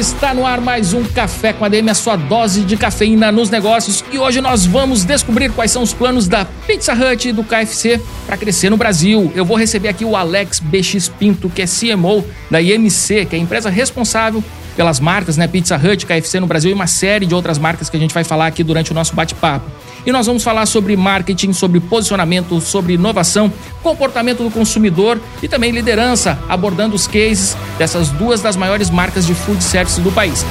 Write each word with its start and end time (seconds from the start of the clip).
está 0.00 0.32
no 0.32 0.46
ar 0.46 0.62
mais 0.62 0.94
um 0.94 1.04
Café 1.04 1.52
com 1.52 1.62
a 1.62 1.68
DM, 1.68 1.90
a 1.90 1.94
sua 1.94 2.16
dose 2.16 2.62
de 2.62 2.74
cafeína 2.74 3.30
nos 3.30 3.50
negócios. 3.50 4.02
E 4.10 4.18
hoje 4.18 4.40
nós 4.40 4.64
vamos 4.64 5.04
descobrir 5.04 5.52
quais 5.52 5.70
são 5.70 5.82
os 5.82 5.92
planos 5.92 6.26
da 6.26 6.46
Pizza 6.66 6.94
Hut 6.94 7.28
e 7.28 7.32
do 7.32 7.44
KFC 7.44 8.00
para 8.24 8.38
crescer 8.38 8.70
no 8.70 8.78
Brasil. 8.78 9.30
Eu 9.34 9.44
vou 9.44 9.58
receber 9.58 9.88
aqui 9.88 10.02
o 10.02 10.16
Alex 10.16 10.58
BX 10.58 11.10
Pinto, 11.10 11.50
que 11.50 11.60
é 11.60 11.66
CMO 11.66 12.24
da 12.50 12.62
IMC, 12.62 13.26
que 13.26 13.36
é 13.36 13.38
a 13.38 13.42
empresa 13.42 13.68
responsável 13.68 14.42
pelas 14.74 15.00
marcas, 15.00 15.36
né, 15.36 15.46
Pizza 15.46 15.76
Hut, 15.76 16.06
KFC 16.06 16.40
no 16.40 16.46
Brasil 16.46 16.70
e 16.70 16.74
uma 16.74 16.86
série 16.86 17.26
de 17.26 17.34
outras 17.34 17.58
marcas 17.58 17.90
que 17.90 17.96
a 17.98 18.00
gente 18.00 18.14
vai 18.14 18.24
falar 18.24 18.46
aqui 18.46 18.64
durante 18.64 18.92
o 18.92 18.94
nosso 18.94 19.14
bate-papo. 19.14 19.70
E 20.04 20.12
nós 20.12 20.26
vamos 20.26 20.42
falar 20.42 20.66
sobre 20.66 20.96
marketing, 20.96 21.52
sobre 21.52 21.80
posicionamento, 21.80 22.60
sobre 22.60 22.94
inovação, 22.94 23.52
comportamento 23.82 24.42
do 24.42 24.50
consumidor 24.50 25.20
e 25.42 25.48
também 25.48 25.70
liderança, 25.70 26.38
abordando 26.48 26.94
os 26.96 27.06
cases 27.06 27.56
dessas 27.78 28.08
duas 28.10 28.40
das 28.40 28.56
maiores 28.56 28.90
marcas 28.90 29.26
de 29.26 29.34
food 29.34 29.62
service 29.62 30.00
do 30.00 30.10
país. 30.12 30.44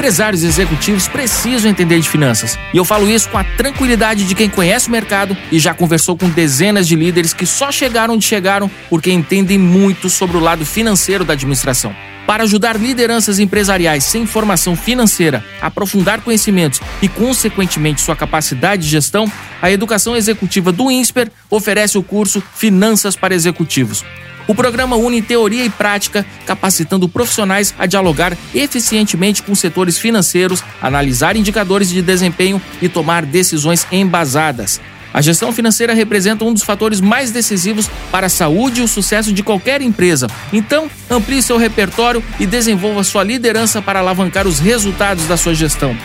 Empresários 0.00 0.44
executivos 0.44 1.06
precisam 1.06 1.70
entender 1.70 2.00
de 2.00 2.08
finanças. 2.08 2.58
E 2.72 2.78
eu 2.78 2.86
falo 2.86 3.06
isso 3.06 3.28
com 3.28 3.36
a 3.36 3.44
tranquilidade 3.44 4.24
de 4.24 4.34
quem 4.34 4.48
conhece 4.48 4.88
o 4.88 4.90
mercado 4.90 5.36
e 5.52 5.58
já 5.58 5.74
conversou 5.74 6.16
com 6.16 6.26
dezenas 6.30 6.88
de 6.88 6.96
líderes 6.96 7.34
que 7.34 7.44
só 7.44 7.70
chegaram 7.70 8.14
onde 8.14 8.24
chegaram 8.24 8.70
porque 8.88 9.12
entendem 9.12 9.58
muito 9.58 10.08
sobre 10.08 10.38
o 10.38 10.40
lado 10.40 10.64
financeiro 10.64 11.22
da 11.22 11.34
administração. 11.34 11.94
Para 12.26 12.44
ajudar 12.44 12.80
lideranças 12.80 13.38
empresariais 13.38 14.04
sem 14.04 14.24
formação 14.24 14.74
financeira 14.74 15.44
a 15.60 15.66
aprofundar 15.66 16.22
conhecimentos 16.22 16.80
e, 17.02 17.06
consequentemente, 17.06 18.00
sua 18.00 18.16
capacidade 18.16 18.84
de 18.84 18.88
gestão, 18.88 19.30
a 19.60 19.70
educação 19.70 20.16
executiva 20.16 20.72
do 20.72 20.90
INSPER 20.90 21.30
oferece 21.50 21.98
o 21.98 22.02
curso 22.02 22.42
Finanças 22.54 23.16
para 23.16 23.34
Executivos. 23.34 24.02
O 24.50 24.54
programa 24.54 24.96
une 24.96 25.22
teoria 25.22 25.64
e 25.64 25.70
prática, 25.70 26.26
capacitando 26.44 27.08
profissionais 27.08 27.72
a 27.78 27.86
dialogar 27.86 28.36
eficientemente 28.52 29.44
com 29.44 29.54
setores 29.54 29.96
financeiros, 29.96 30.64
analisar 30.82 31.36
indicadores 31.36 31.88
de 31.88 32.02
desempenho 32.02 32.60
e 32.82 32.88
tomar 32.88 33.24
decisões 33.24 33.86
embasadas. 33.92 34.80
A 35.14 35.20
gestão 35.20 35.52
financeira 35.52 35.94
representa 35.94 36.44
um 36.44 36.52
dos 36.52 36.64
fatores 36.64 37.00
mais 37.00 37.30
decisivos 37.30 37.88
para 38.10 38.26
a 38.26 38.28
saúde 38.28 38.80
e 38.80 38.82
o 38.82 38.88
sucesso 38.88 39.32
de 39.32 39.44
qualquer 39.44 39.82
empresa. 39.82 40.26
Então, 40.52 40.90
amplie 41.08 41.42
seu 41.42 41.56
repertório 41.56 42.20
e 42.40 42.44
desenvolva 42.44 43.04
sua 43.04 43.22
liderança 43.22 43.80
para 43.80 44.00
alavancar 44.00 44.48
os 44.48 44.58
resultados 44.58 45.26
da 45.26 45.36
sua 45.36 45.54
gestão. 45.54 45.96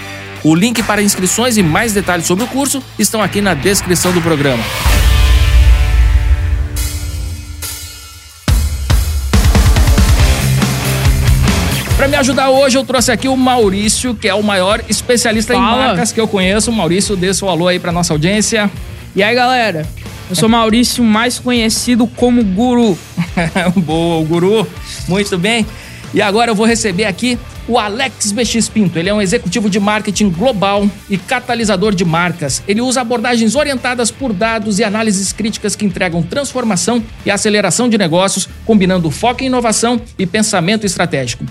O 0.44 0.54
link 0.54 0.84
para 0.84 1.02
inscrições 1.02 1.58
e 1.58 1.64
mais 1.64 1.94
detalhes 1.94 2.28
sobre 2.28 2.44
o 2.44 2.48
curso 2.48 2.84
estão 3.00 3.24
aqui 3.24 3.42
na 3.42 3.56
descrição 3.56 4.12
do 4.12 4.22
programa. 4.22 4.64
Para 12.06 12.12
me 12.12 12.18
ajudar 12.18 12.52
hoje, 12.52 12.78
eu 12.78 12.86
trouxe 12.86 13.12
aqui 13.12 13.28
o 13.28 13.36
Maurício, 13.36 14.14
que 14.14 14.28
é 14.28 14.34
o 14.36 14.44
maior 14.44 14.80
especialista 14.88 15.56
Fala. 15.56 15.66
em 15.66 15.88
marcas 15.88 16.12
que 16.12 16.22
eu 16.22 16.28
conheço. 16.28 16.72
Maurício, 16.72 17.16
dê 17.16 17.34
seu 17.34 17.50
alô 17.50 17.68
aí 17.68 17.80
para 17.80 17.92
nossa 17.92 18.14
audiência. 18.14 18.70
E 19.16 19.24
aí, 19.24 19.34
galera? 19.34 19.88
Eu 20.30 20.36
sou 20.36 20.48
Maurício, 20.48 21.04
mais 21.04 21.40
conhecido 21.40 22.06
como 22.06 22.44
Guru. 22.44 22.96
Boa, 23.78 24.22
o 24.22 24.24
Guru. 24.24 24.68
Muito 25.08 25.36
bem. 25.36 25.66
E 26.14 26.22
agora 26.22 26.52
eu 26.52 26.56
vou 26.56 26.68
receber 26.68 27.06
aqui 27.06 27.40
o 27.68 27.80
Alex 27.80 28.32
BX 28.32 28.70
Pinto. 28.70 29.00
Ele 29.00 29.10
é 29.10 29.14
um 29.14 29.20
executivo 29.20 29.68
de 29.68 29.80
marketing 29.80 30.30
global 30.30 30.88
e 31.10 31.18
catalisador 31.18 31.96
de 31.96 32.06
marcas. 32.06 32.62
Ele 32.68 32.82
usa 32.82 33.02
abordagens 33.02 33.56
orientadas 33.56 34.12
por 34.12 34.32
dados 34.32 34.78
e 34.78 34.84
análises 34.84 35.34
críticas 35.34 35.76
que 35.76 35.88
entregam 35.88 36.22
transformação 36.22 37.04
e 37.26 37.32
aceleração 37.32 37.90
de 37.90 37.98
negócios, 37.98 38.48
combinando 38.64 39.10
foco 39.10 39.42
em 39.42 39.48
inovação 39.48 40.00
e 40.20 40.28
pensamento 40.28 40.86
estratégico. 40.86 41.44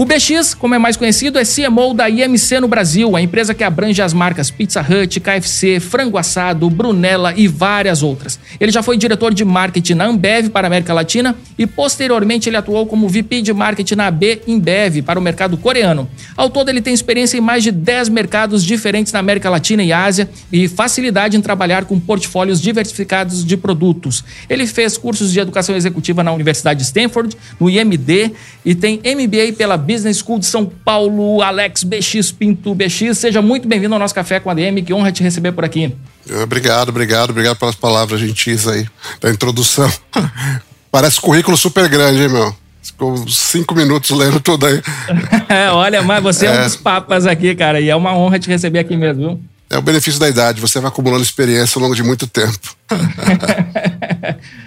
O 0.00 0.04
BX, 0.04 0.54
como 0.54 0.76
é 0.76 0.78
mais 0.78 0.96
conhecido, 0.96 1.40
é 1.40 1.42
CMO 1.42 1.92
da 1.92 2.08
IMC 2.08 2.60
no 2.60 2.68
Brasil, 2.68 3.16
a 3.16 3.20
empresa 3.20 3.52
que 3.52 3.64
abrange 3.64 4.00
as 4.00 4.12
marcas 4.12 4.48
Pizza 4.48 4.80
Hut, 4.80 5.18
KFC, 5.18 5.80
Frango 5.80 6.16
Assado, 6.16 6.70
Brunella 6.70 7.34
e 7.36 7.48
várias 7.48 8.00
outras. 8.00 8.38
Ele 8.60 8.70
já 8.70 8.80
foi 8.80 8.96
diretor 8.96 9.34
de 9.34 9.44
marketing 9.44 9.94
na 9.94 10.06
Ambev 10.06 10.50
para 10.50 10.68
a 10.68 10.68
América 10.68 10.94
Latina 10.94 11.34
e 11.58 11.66
posteriormente 11.66 12.48
ele 12.48 12.56
atuou 12.56 12.86
como 12.86 13.08
VP 13.08 13.42
de 13.42 13.52
marketing 13.52 13.96
na 13.96 14.06
AB 14.06 14.42
Imbev 14.46 15.02
para 15.02 15.18
o 15.18 15.22
mercado 15.22 15.56
coreano. 15.56 16.08
Ao 16.36 16.48
todo 16.48 16.68
ele 16.68 16.80
tem 16.80 16.94
experiência 16.94 17.36
em 17.36 17.40
mais 17.40 17.64
de 17.64 17.72
10 17.72 18.08
mercados 18.08 18.64
diferentes 18.64 19.12
na 19.12 19.18
América 19.18 19.50
Latina 19.50 19.82
e 19.82 19.92
Ásia 19.92 20.30
e 20.52 20.68
facilidade 20.68 21.36
em 21.36 21.40
trabalhar 21.40 21.86
com 21.86 21.98
portfólios 21.98 22.62
diversificados 22.62 23.44
de 23.44 23.56
produtos. 23.56 24.22
Ele 24.48 24.64
fez 24.64 24.96
cursos 24.96 25.32
de 25.32 25.40
educação 25.40 25.74
executiva 25.74 26.22
na 26.22 26.32
Universidade 26.32 26.78
de 26.78 26.84
Stanford, 26.84 27.36
no 27.58 27.68
IMD 27.68 28.30
e 28.64 28.76
tem 28.76 28.98
MBA 28.98 29.54
pela 29.56 29.87
Business 29.88 30.18
School 30.18 30.38
de 30.38 30.44
São 30.44 30.66
Paulo, 30.66 31.40
Alex 31.40 31.82
BX 31.82 32.30
Pinto 32.32 32.74
BX. 32.74 33.16
Seja 33.16 33.40
muito 33.40 33.66
bem-vindo 33.66 33.94
ao 33.94 33.98
nosso 33.98 34.14
Café 34.14 34.38
com 34.38 34.50
a 34.50 34.54
DM, 34.54 34.82
que 34.82 34.92
honra 34.92 35.10
te 35.10 35.22
receber 35.22 35.52
por 35.52 35.64
aqui. 35.64 35.96
Obrigado, 36.42 36.90
obrigado, 36.90 37.30
obrigado 37.30 37.56
pelas 37.56 37.74
palavras 37.74 38.20
gentis 38.20 38.68
aí, 38.68 38.86
da 39.18 39.30
introdução. 39.30 39.90
Parece 40.92 41.18
currículo 41.18 41.56
super 41.56 41.88
grande, 41.88 42.20
hein, 42.20 42.28
meu? 42.28 42.54
Ficou 42.82 43.26
cinco 43.28 43.74
minutos 43.74 44.10
lendo 44.10 44.38
tudo 44.40 44.66
aí. 44.66 44.82
é, 45.48 45.70
olha, 45.70 46.02
mas 46.02 46.22
você 46.22 46.46
é. 46.46 46.50
é 46.50 46.60
um 46.60 46.64
dos 46.64 46.76
papas 46.76 47.26
aqui, 47.26 47.54
cara, 47.54 47.80
e 47.80 47.88
é 47.88 47.96
uma 47.96 48.14
honra 48.14 48.38
te 48.38 48.48
receber 48.50 48.80
aqui 48.80 48.94
mesmo, 48.94 49.22
viu? 49.22 49.40
É 49.70 49.76
o 49.76 49.82
benefício 49.82 50.18
da 50.18 50.28
idade, 50.28 50.60
você 50.60 50.80
vai 50.80 50.88
acumulando 50.88 51.22
experiência 51.22 51.78
ao 51.78 51.82
longo 51.82 51.94
de 51.94 52.02
muito 52.02 52.26
tempo. 52.26 52.74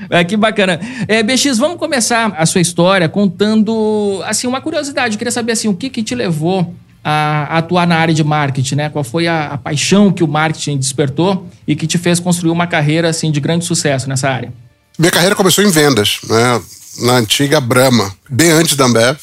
é, 0.10 0.24
que 0.26 0.38
bacana. 0.38 0.80
É, 1.08 1.24
BX, 1.24 1.58
vamos 1.58 1.78
começar 1.78 2.34
a 2.38 2.46
sua 2.46 2.62
história 2.62 3.10
contando 3.10 4.22
assim 4.26 4.46
uma 4.46 4.62
curiosidade. 4.62 5.16
Eu 5.16 5.18
queria 5.18 5.32
saber 5.32 5.54
assim, 5.54 5.68
o 5.68 5.74
que, 5.74 5.90
que 5.90 6.04
te 6.04 6.14
levou 6.14 6.76
a 7.04 7.58
atuar 7.58 7.88
na 7.88 7.96
área 7.96 8.14
de 8.14 8.24
marketing, 8.24 8.76
né? 8.76 8.90
Qual 8.90 9.04
foi 9.04 9.28
a, 9.28 9.48
a, 9.48 9.58
paixão 9.58 10.12
que 10.12 10.24
o 10.24 10.28
marketing 10.28 10.78
despertou 10.78 11.50
e 11.68 11.76
que 11.76 11.88
te 11.88 11.98
fez 11.98 12.20
construir 12.20 12.52
uma 12.52 12.68
carreira 12.68 13.10
assim 13.10 13.32
de 13.32 13.40
grande 13.40 13.66
sucesso 13.66 14.08
nessa 14.08 14.30
área? 14.30 14.54
Minha 15.00 15.12
carreira 15.12 15.36
começou 15.36 15.64
em 15.64 15.72
vendas, 15.72 16.20
né? 16.30 16.62
Na 17.00 17.14
antiga 17.14 17.60
Brahma, 17.60 18.14
bem 18.30 18.52
antes 18.52 18.76
da 18.76 18.86
Ambev. 18.86 19.18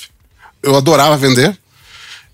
Eu 0.61 0.75
adorava 0.75 1.17
vender 1.17 1.57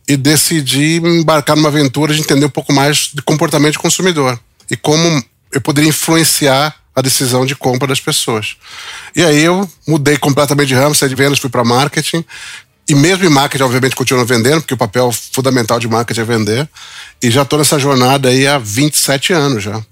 e 0.06 0.16
decidi 0.16 0.97
embarcar 0.97 1.56
numa 1.56 1.69
aventura 1.69 2.12
de 2.12 2.20
entender 2.20 2.47
um 2.47 2.50
pouco 2.50 2.72
mais 2.72 3.10
de 3.12 3.22
comportamento 3.22 3.72
de 3.72 3.78
consumidor 3.78 4.38
e 4.70 4.76
como 4.76 5.25
eu 5.53 5.60
poderia 5.60 5.88
influenciar 5.88 6.75
a 6.94 7.00
decisão 7.00 7.44
de 7.44 7.56
compra 7.56 7.88
das 7.88 8.00
pessoas. 8.00 8.56
E 9.16 9.22
aí 9.25 9.42
eu 9.42 9.69
mudei 9.87 10.16
completamente 10.16 10.69
de 10.69 10.75
ramo, 10.75 10.94
saí 10.94 11.09
de 11.09 11.15
vendas, 11.15 11.38
fui 11.38 11.50
para 11.50 11.65
marketing. 11.65 12.25
E 12.87 12.94
mesmo 12.94 13.25
em 13.25 13.31
marketing, 13.31 13.65
obviamente, 13.65 13.97
continuo 13.97 14.25
vendendo, 14.25 14.60
porque 14.60 14.75
o 14.75 14.76
papel 14.76 15.10
fundamental 15.10 15.81
de 15.81 15.88
marketing 15.88 16.21
é 16.21 16.25
vender. 16.25 16.69
E 17.22 17.31
já 17.31 17.42
estou 17.42 17.59
nessa 17.59 17.78
jornada 17.78 18.28
aí 18.28 18.47
há 18.47 18.59
27 18.59 19.32
anos 19.32 19.62
já. 19.62 19.82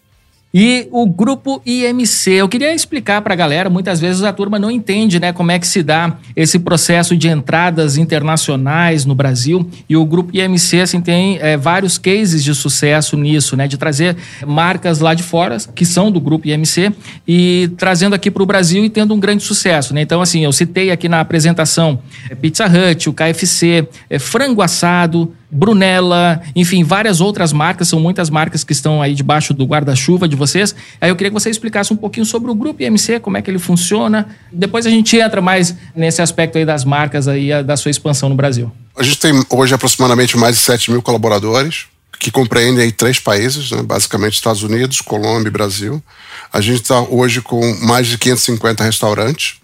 E 0.54 0.86
o 0.90 1.06
grupo 1.06 1.62
IMC, 1.64 2.32
eu 2.32 2.48
queria 2.48 2.74
explicar 2.74 3.22
para 3.22 3.32
a 3.32 3.36
galera, 3.36 3.70
muitas 3.70 3.98
vezes 3.98 4.22
a 4.22 4.32
turma 4.32 4.58
não 4.58 4.70
entende 4.70 5.18
né, 5.18 5.32
como 5.32 5.50
é 5.50 5.58
que 5.58 5.66
se 5.66 5.82
dá 5.82 6.16
esse 6.36 6.58
processo 6.58 7.16
de 7.16 7.26
entradas 7.28 7.96
internacionais 7.96 9.06
no 9.06 9.14
Brasil. 9.14 9.66
E 9.88 9.96
o 9.96 10.04
grupo 10.04 10.36
IMC 10.36 10.80
assim, 10.80 11.00
tem 11.00 11.38
é, 11.40 11.56
vários 11.56 11.96
cases 11.96 12.44
de 12.44 12.54
sucesso 12.54 13.16
nisso, 13.16 13.56
né, 13.56 13.66
de 13.66 13.78
trazer 13.78 14.16
marcas 14.46 14.98
lá 15.00 15.14
de 15.14 15.22
fora, 15.22 15.56
que 15.74 15.86
são 15.86 16.12
do 16.12 16.20
grupo 16.20 16.46
IMC, 16.46 16.92
e 17.26 17.70
trazendo 17.78 18.14
aqui 18.14 18.30
para 18.30 18.42
o 18.42 18.46
Brasil 18.46 18.84
e 18.84 18.90
tendo 18.90 19.14
um 19.14 19.20
grande 19.20 19.42
sucesso. 19.42 19.94
Né? 19.94 20.02
Então, 20.02 20.20
assim, 20.20 20.44
eu 20.44 20.52
citei 20.52 20.90
aqui 20.90 21.08
na 21.08 21.20
apresentação 21.20 21.98
é, 22.28 22.34
Pizza 22.34 22.66
Hut, 22.66 23.08
o 23.08 23.14
KFC, 23.14 23.88
é, 24.10 24.18
Frango 24.18 24.60
Assado, 24.60 25.32
Brunella, 25.54 26.40
enfim, 26.56 26.82
várias 26.82 27.20
outras 27.20 27.52
marcas, 27.52 27.86
são 27.86 28.00
muitas 28.00 28.30
marcas 28.30 28.64
que 28.64 28.72
estão 28.72 29.02
aí 29.02 29.14
debaixo 29.14 29.52
do 29.52 29.66
guarda-chuva 29.66 30.26
de 30.26 30.34
vocês. 30.34 30.74
Aí 30.98 31.10
eu 31.10 31.14
queria 31.16 31.30
que 31.30 31.34
você 31.34 31.50
explicasse 31.50 31.92
um 31.92 31.96
pouquinho 31.96 32.24
sobre 32.24 32.50
o 32.50 32.54
grupo 32.54 32.82
IMC, 32.82 33.20
como 33.20 33.36
é 33.36 33.42
que 33.42 33.50
ele 33.50 33.58
funciona. 33.58 34.26
Depois 34.50 34.86
a 34.86 34.90
gente 34.90 35.14
entra 35.14 35.42
mais 35.42 35.76
nesse 35.94 36.22
aspecto 36.22 36.56
aí 36.56 36.64
das 36.64 36.86
marcas 36.86 37.28
aí, 37.28 37.62
da 37.62 37.76
sua 37.76 37.90
expansão 37.90 38.30
no 38.30 38.34
Brasil. 38.34 38.72
A 38.96 39.02
gente 39.02 39.18
tem 39.18 39.44
hoje 39.50 39.74
aproximadamente 39.74 40.38
mais 40.38 40.56
de 40.56 40.62
7 40.62 40.90
mil 40.90 41.02
colaboradores, 41.02 41.84
que 42.18 42.30
compreende 42.30 42.80
aí 42.80 42.90
três 42.90 43.18
países, 43.18 43.72
né? 43.72 43.82
basicamente 43.82 44.34
Estados 44.34 44.62
Unidos, 44.62 45.02
Colômbia 45.02 45.48
e 45.48 45.52
Brasil. 45.52 46.02
A 46.50 46.62
gente 46.62 46.82
está 46.82 47.00
hoje 47.00 47.42
com 47.42 47.60
mais 47.84 48.06
de 48.06 48.16
550 48.16 48.84
restaurantes. 48.84 49.56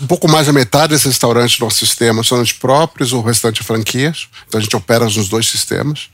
Um 0.00 0.06
pouco 0.06 0.28
mais 0.28 0.46
da 0.46 0.52
metade 0.52 0.88
desses 0.88 1.06
restaurantes 1.06 1.58
do 1.58 1.64
nosso 1.64 1.78
sistema 1.78 2.24
são 2.24 2.42
próprios, 2.60 3.12
o 3.12 3.20
restante 3.20 3.62
franquias. 3.62 4.28
Então 4.46 4.58
a 4.58 4.62
gente 4.62 4.74
opera 4.74 5.04
nos 5.04 5.28
dois 5.28 5.46
sistemas. 5.46 6.08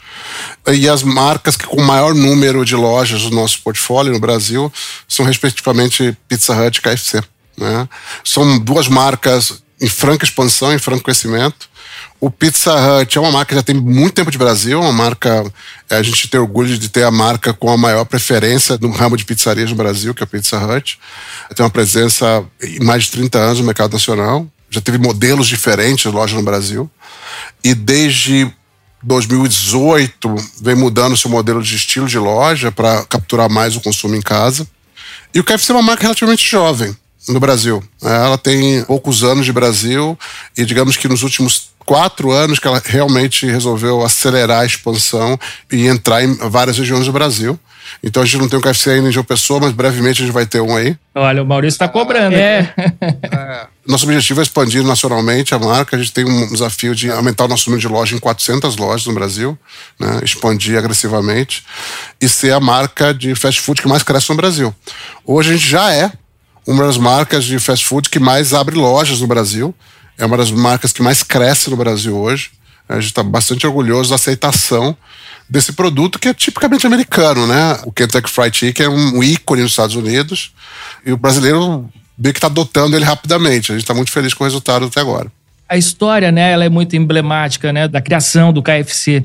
E 0.71 0.89
as 0.89 1.03
marcas 1.03 1.57
que 1.57 1.67
com 1.67 1.81
maior 1.83 2.15
número 2.15 2.65
de 2.65 2.77
lojas 2.77 3.23
do 3.23 3.31
nosso 3.31 3.63
portfólio 3.63 4.13
no 4.13 4.21
Brasil 4.21 4.71
são 5.09 5.25
respectivamente 5.25 6.17
Pizza 6.29 6.55
Hut 6.55 6.79
e 6.79 6.83
KFC. 6.83 7.23
Né? 7.57 7.89
São 8.23 8.59
duas 8.59 8.87
marcas 8.87 9.63
em 9.81 9.89
franca 9.89 10.25
expansão, 10.25 10.73
em 10.73 10.79
franco 10.79 11.05
crescimento. 11.05 11.69
O 12.21 12.31
Pizza 12.31 12.73
Hut 12.75 13.17
é 13.17 13.21
uma 13.21 13.33
marca 13.33 13.49
que 13.49 13.55
já 13.55 13.63
tem 13.63 13.75
muito 13.75 14.13
tempo 14.13 14.31
de 14.31 14.37
Brasil, 14.37 14.79
uma 14.79 14.93
marca. 14.93 15.43
É, 15.89 15.97
a 15.97 16.03
gente 16.03 16.29
tem 16.29 16.39
orgulho 16.39 16.77
de 16.77 16.89
ter 16.91 17.03
a 17.03 17.11
marca 17.11 17.55
com 17.55 17.71
a 17.71 17.79
maior 17.79 18.05
preferência 18.05 18.77
no 18.79 18.91
ramo 18.91 19.17
de 19.17 19.25
pizzarias 19.25 19.71
no 19.71 19.77
Brasil, 19.77 20.15
que 20.15 20.23
é 20.23 20.25
o 20.25 20.27
Pizza 20.27 20.59
Hut. 20.59 20.99
Tem 21.55 21.65
uma 21.65 21.71
presença 21.71 22.45
em 22.63 22.85
mais 22.85 23.05
de 23.05 23.13
30 23.13 23.39
anos 23.39 23.59
no 23.61 23.65
mercado 23.65 23.93
nacional. 23.93 24.47
Já 24.69 24.83
teve 24.83 24.99
modelos 24.99 25.49
diferentes 25.49 26.03
de 26.03 26.09
loja 26.15 26.37
no 26.37 26.43
Brasil. 26.43 26.91
E 27.65 27.75
desde 27.75 28.53
2018 29.03 30.35
vem 30.61 30.75
mudando 30.75 31.17
seu 31.17 31.31
modelo 31.31 31.63
de 31.63 31.75
estilo 31.75 32.07
de 32.07 32.19
loja 32.19 32.71
para 32.71 33.03
capturar 33.07 33.49
mais 33.49 33.77
o 33.77 33.81
consumo 33.81 34.15
em 34.15 34.21
casa. 34.21 34.69
E 35.35 35.41
o 35.41 35.45
KFC 35.45 35.73
é 35.73 35.75
uma 35.75 35.83
marca 35.83 36.03
relativamente 36.03 36.47
jovem 36.47 36.95
no 37.31 37.41
Brasil. 37.41 37.83
Ela 38.03 38.39
tem 38.39 38.85
poucos 38.85 39.23
anos 39.23 39.45
de 39.45 39.53
Brasil 39.53 40.19
e 40.57 40.65
digamos 40.65 40.97
que 40.97 41.09
nos 41.09 41.23
últimos 41.23 41.71
quatro 41.85 42.31
anos 42.31 42.59
que 42.59 42.69
ela 42.69 42.81
realmente 42.85 43.47
resolveu 43.47 44.05
acelerar 44.05 44.61
a 44.61 44.67
expansão 44.67 45.39
e 45.73 45.87
entrar 45.87 46.23
em 46.23 46.35
várias 46.49 46.79
regiões 46.79 47.07
do 47.07 47.13
Brasil. 47.13 47.59
Então 48.03 48.23
a 48.23 48.27
gente 48.27 48.39
não 48.39 48.49
tem 48.49 48.59
um 48.59 48.63
KFC 48.63 48.91
ainda 48.91 49.09
em 49.09 49.13
João 49.13 49.25
Pessoa, 49.25 49.61
mas 49.61 49.73
brevemente 49.73 50.23
a 50.23 50.25
gente 50.25 50.33
vai 50.33 50.47
ter 50.47 50.61
um 50.61 50.77
aí. 50.77 50.97
Olha, 51.15 51.43
o 51.43 51.47
Maurício 51.47 51.75
está 51.75 51.89
cobrando. 51.89 52.37
É. 52.37 52.73
é. 53.01 53.67
Nosso 53.87 54.05
objetivo 54.05 54.41
é 54.41 54.43
expandir 54.45 54.85
nacionalmente 54.85 55.55
a 55.55 55.59
marca. 55.59 55.97
A 55.97 55.99
gente 55.99 56.13
tem 56.13 56.25
um 56.25 56.49
desafio 56.49 56.95
de 56.95 57.11
aumentar 57.11 57.47
o 57.47 57.49
nosso 57.49 57.69
número 57.69 57.81
de 57.81 57.89
lojas 57.89 58.17
em 58.17 58.21
400 58.21 58.77
lojas 58.77 59.07
no 59.07 59.15
Brasil, 59.15 59.59
né? 59.99 60.21
expandir 60.23 60.79
agressivamente 60.79 61.65
e 62.21 62.29
ser 62.29 62.53
a 62.53 62.61
marca 62.61 63.13
de 63.13 63.35
fast 63.35 63.61
food 63.61 63.83
que 63.83 63.89
mais 63.89 64.03
cresce 64.03 64.31
no 64.31 64.37
Brasil. 64.37 64.73
Hoje 65.27 65.51
a 65.51 65.53
gente 65.55 65.69
já 65.69 65.93
é 65.93 66.13
uma 66.71 66.87
das 66.87 66.97
marcas 66.97 67.45
de 67.45 67.59
fast 67.59 67.85
food 67.85 68.09
que 68.09 68.21
mais 68.21 68.55
abre 68.55 68.77
lojas 68.77 69.21
no 69.21 69.27
Brasil. 69.27 69.75
É 70.17 70.25
uma 70.25 70.37
das 70.37 70.51
marcas 70.51 70.93
que 70.93 71.03
mais 71.03 71.23
cresce 71.23 71.69
no 71.69 71.77
Brasil 71.77 72.17
hoje. 72.17 72.51
A 72.89 72.95
gente 72.95 73.07
está 73.07 73.23
bastante 73.23 73.67
orgulhoso 73.67 74.11
da 74.11 74.15
aceitação 74.15 74.97
desse 75.49 75.73
produto 75.73 76.19
que 76.19 76.29
é 76.29 76.35
tipicamente 76.35 76.87
americano, 76.87 77.45
né? 77.47 77.81
O 77.85 77.91
Kentucky 77.91 78.31
Fried 78.31 78.57
Chicken 78.57 78.87
é 78.87 78.89
um 78.89 79.23
ícone 79.23 79.63
nos 79.63 79.73
Estados 79.73 79.97
Unidos 79.97 80.53
e 81.05 81.13
o 81.13 81.17
brasileiro 81.17 81.91
vê 82.17 82.33
que 82.33 82.39
está 82.39 82.47
adotando 82.47 82.95
ele 82.97 83.05
rapidamente. 83.05 83.73
A 83.73 83.75
gente 83.75 83.83
está 83.83 83.95
muito 83.95 84.13
feliz 84.13 84.33
com 84.33 84.45
o 84.45 84.47
resultado 84.47 84.87
até 84.87 85.01
agora. 85.01 85.31
A 85.69 85.77
história, 85.77 86.31
né, 86.31 86.53
ela 86.53 86.65
é 86.65 86.69
muito 86.69 86.95
emblemática, 86.95 87.73
né, 87.73 87.89
da 87.89 88.01
criação 88.01 88.53
do 88.53 88.63
KFC. 88.63 89.25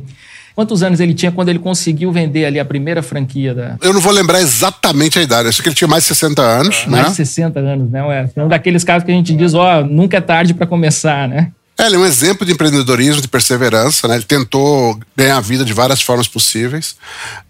Quantos 0.56 0.82
anos 0.82 1.02
ele 1.02 1.14
tinha 1.14 1.32
quando 1.32 1.50
ele 1.50 1.60
conseguiu 1.60 2.12
vender 2.14 2.46
ali 2.46 2.60
a 2.60 2.66
primeira 2.66 3.04
franquia 3.04 3.54
da. 3.54 3.78
Eu 3.82 3.94
não 3.94 4.00
vou 4.00 4.14
lembrar 4.14 4.40
exatamente 4.40 5.20
a 5.20 5.22
idade, 5.22 5.50
acho 5.50 5.62
que 5.62 5.68
ele 5.68 5.76
tinha 5.76 5.88
mais 5.88 6.04
de 6.04 6.08
60 6.08 6.42
anos. 6.42 6.84
Ah, 6.86 6.90
né? 6.90 7.02
Mais 7.02 7.10
de 7.10 7.16
60 7.18 7.60
anos, 7.60 7.92
né? 7.92 8.30
É 8.34 8.44
um 8.44 8.48
daqueles 8.48 8.84
casos 8.84 9.04
que 9.06 9.12
a 9.12 9.16
gente 9.16 9.36
diz, 9.36 9.54
ó, 9.54 9.84
nunca 9.84 10.18
é 10.18 10.22
tarde 10.22 10.54
para 10.54 10.66
começar, 10.66 11.28
né? 11.28 11.52
É, 11.78 11.88
ele 11.88 11.96
é 11.96 12.00
um 12.00 12.06
exemplo 12.06 12.46
de 12.46 12.54
empreendedorismo, 12.54 13.22
de 13.22 13.28
perseverança, 13.28 14.08
né? 14.08 14.16
Ele 14.16 14.24
tentou 14.24 14.98
ganhar 15.16 15.36
a 15.36 15.42
vida 15.42 15.66
de 15.66 15.74
várias 15.74 16.02
formas 16.02 16.28
possíveis. 16.28 16.96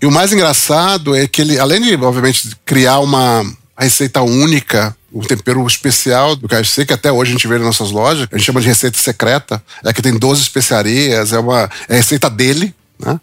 E 0.01 0.08
o 0.08 0.12
mais 0.12 0.34
engraçado 0.34 1.16
é 1.16 1.28
que 1.28 1.42
ele, 1.42 1.60
além 1.60 1.80
de, 1.81 1.96
obviamente, 1.96 2.56
criar 2.66 3.00
uma 3.00 3.46
receita 3.78 4.22
única, 4.24 4.96
um 5.13 5.22
tempero 5.22 5.66
especial 5.68 6.36
do 6.36 6.48
KFC, 6.48 6.86
que 6.86 6.94
até 6.94 7.12
hoje 7.12 7.31
a 7.31 7.34
gente 7.34 7.48
vê 7.48 7.56
nas 7.56 7.66
nossas 7.66 7.92
lojas, 7.92 8.28
a 8.31 8.38
gente 8.38 8.46
chama 8.46 8.62
de 8.62 8.68
receita 8.68 8.98
secreta, 8.98 9.62
é 9.84 9.94
que 9.94 10.01
tem 10.01 10.18
12 10.18 10.42
especiarias, 10.42 11.31
é 11.31 11.40
uma 11.40 11.69
é 11.88 11.94
a 11.94 11.98
receita 11.98 12.30
dele, 12.30 12.74
né? 13.00 13.20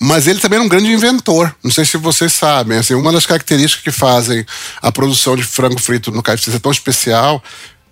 Mas 0.00 0.26
ele 0.26 0.40
também 0.40 0.58
é 0.58 0.62
um 0.62 0.68
grande 0.68 0.90
inventor. 0.90 1.54
Não 1.62 1.70
sei 1.70 1.84
se 1.84 1.96
vocês 1.96 2.32
sabem. 2.32 2.76
Assim, 2.76 2.94
uma 2.94 3.12
das 3.12 3.24
características 3.24 3.84
que 3.84 3.92
fazem 3.92 4.44
a 4.80 4.90
produção 4.90 5.36
de 5.36 5.44
frango 5.44 5.78
frito 5.78 6.10
no 6.10 6.22
KFC 6.22 6.50
ser 6.50 6.58
tão 6.58 6.72
especial, 6.72 7.40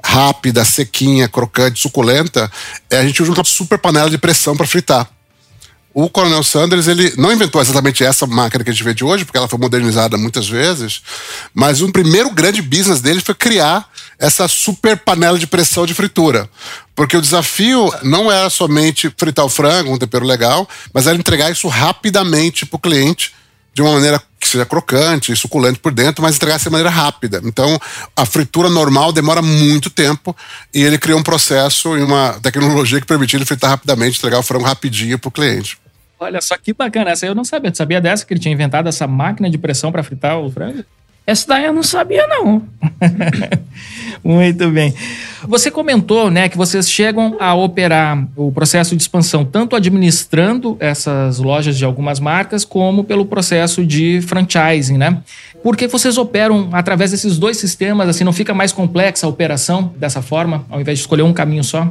rápida, 0.03 0.65
sequinha, 0.65 1.29
crocante, 1.29 1.81
suculenta, 1.81 2.51
é 2.91 2.99
a 2.99 3.05
gente 3.05 3.23
usa 3.23 3.33
uma 3.33 3.45
super 3.45 3.79
panela 3.79 4.11
de 4.11 4.19
pressão 4.19 4.57
para 4.57 4.67
fritar. 4.67 5.09
O 5.93 6.09
Coronel 6.09 6.45
Sanders, 6.45 6.87
ele 6.87 7.13
não 7.17 7.33
inventou 7.33 7.61
exatamente 7.61 8.05
essa 8.05 8.25
máquina 8.25 8.63
que 8.63 8.71
a 8.71 8.73
gente 8.73 8.85
vê 8.85 8.95
de 8.95 9.05
hoje, 9.05 9.25
porque 9.25 9.37
ela 9.37 9.49
foi 9.49 9.59
modernizada 9.59 10.17
muitas 10.17 10.49
vezes, 10.49 11.03
mas 11.53 11.83
o 11.83 11.91
primeiro 11.91 12.31
grande 12.31 12.63
business 12.63 13.01
dele 13.01 13.21
foi 13.21 13.35
criar 13.35 13.91
essa 14.17 14.47
super 14.47 14.97
panela 14.99 15.39
de 15.39 15.49
pressão 15.49 15.85
de 15.85 15.95
fritura. 15.95 16.49
Porque 16.95 17.17
o 17.17 17.21
desafio 17.21 17.93
não 18.03 18.31
era 18.31 18.49
somente 18.51 19.13
fritar 19.17 19.45
o 19.45 19.49
frango, 19.49 19.93
um 19.93 19.99
tempero 19.99 20.25
legal, 20.25 20.69
mas 20.95 21.09
era 21.09 21.19
entregar 21.19 21.51
isso 21.51 21.67
rapidamente 21.67 22.65
para 22.65 22.77
o 22.77 22.81
cliente, 22.81 23.33
de 23.73 23.83
uma 23.83 23.93
maneira 23.93 24.21
que 24.39 24.49
seja 24.49 24.65
crocante, 24.65 25.35
suculente 25.37 25.79
por 25.79 25.93
dentro, 25.93 26.23
mas 26.23 26.37
entregar 26.37 26.59
de 26.59 26.71
maneira 26.71 26.91
rápida. 26.91 27.41
Então, 27.45 27.79
a 28.17 28.25
fritura 28.25 28.69
normal 28.69 29.13
demora 29.13 29.43
muito 29.43 29.91
tempo 29.91 30.37
e 30.75 30.83
ele 30.83 30.99
criou 30.99 31.19
um 31.19 31.23
processo 31.23 31.97
e 31.97 32.03
uma 32.03 32.39
tecnologia 32.43 33.01
que 33.01 33.07
permitia 33.07 33.37
ele 33.37 33.45
fritar 33.45 33.71
rapidamente, 33.71 34.19
entregar 34.19 34.39
o 34.39 34.43
frango 34.43 34.65
rapidinho 34.65 35.19
para 35.19 35.29
o 35.29 35.33
cliente. 35.33 35.79
Olha 36.19 36.41
só 36.41 36.57
que 36.59 36.75
bacana, 36.75 37.11
essa 37.11 37.25
eu 37.25 37.35
não 37.35 37.45
sabia. 37.45 37.71
Tu 37.71 37.79
sabia 37.79 38.01
dessa 38.01 38.27
que 38.27 38.35
ele 38.35 38.41
tinha 38.41 38.53
inventado 38.53 38.89
essa 38.89 39.07
máquina 39.07 39.49
de 39.49 39.57
pressão 39.57 39.91
para 39.91 40.03
fritar 40.03 40.39
o 40.39 40.51
frango? 40.51 40.85
Essa 41.31 41.47
daí 41.47 41.65
eu 41.65 41.73
não 41.73 41.85
sabia, 41.85 42.27
não. 42.27 42.61
Muito 44.25 44.69
bem. 44.69 44.93
Você 45.47 45.71
comentou, 45.71 46.29
né, 46.29 46.49
que 46.49 46.57
vocês 46.57 46.91
chegam 46.91 47.37
a 47.39 47.55
operar 47.55 48.27
o 48.35 48.51
processo 48.51 48.97
de 48.97 49.03
expansão 49.03 49.45
tanto 49.45 49.77
administrando 49.77 50.77
essas 50.81 51.39
lojas 51.39 51.79
de 51.79 51.85
algumas 51.85 52.19
marcas, 52.19 52.65
como 52.65 53.05
pelo 53.05 53.25
processo 53.25 53.87
de 53.87 54.21
franchising, 54.23 54.99
né? 54.99 55.19
Por 55.63 55.77
que 55.77 55.87
vocês 55.87 56.19
operam 56.19 56.69
através 56.73 57.13
desses 57.13 57.39
dois 57.39 57.59
sistemas? 57.59 58.09
Assim, 58.09 58.25
não 58.25 58.33
fica 58.33 58.53
mais 58.53 58.73
complexa 58.73 59.25
a 59.25 59.31
operação 59.31 59.95
dessa 59.97 60.21
forma, 60.21 60.67
ao 60.69 60.81
invés 60.81 60.99
de 60.99 61.03
escolher 61.05 61.23
um 61.23 61.33
caminho 61.33 61.63
só? 61.63 61.89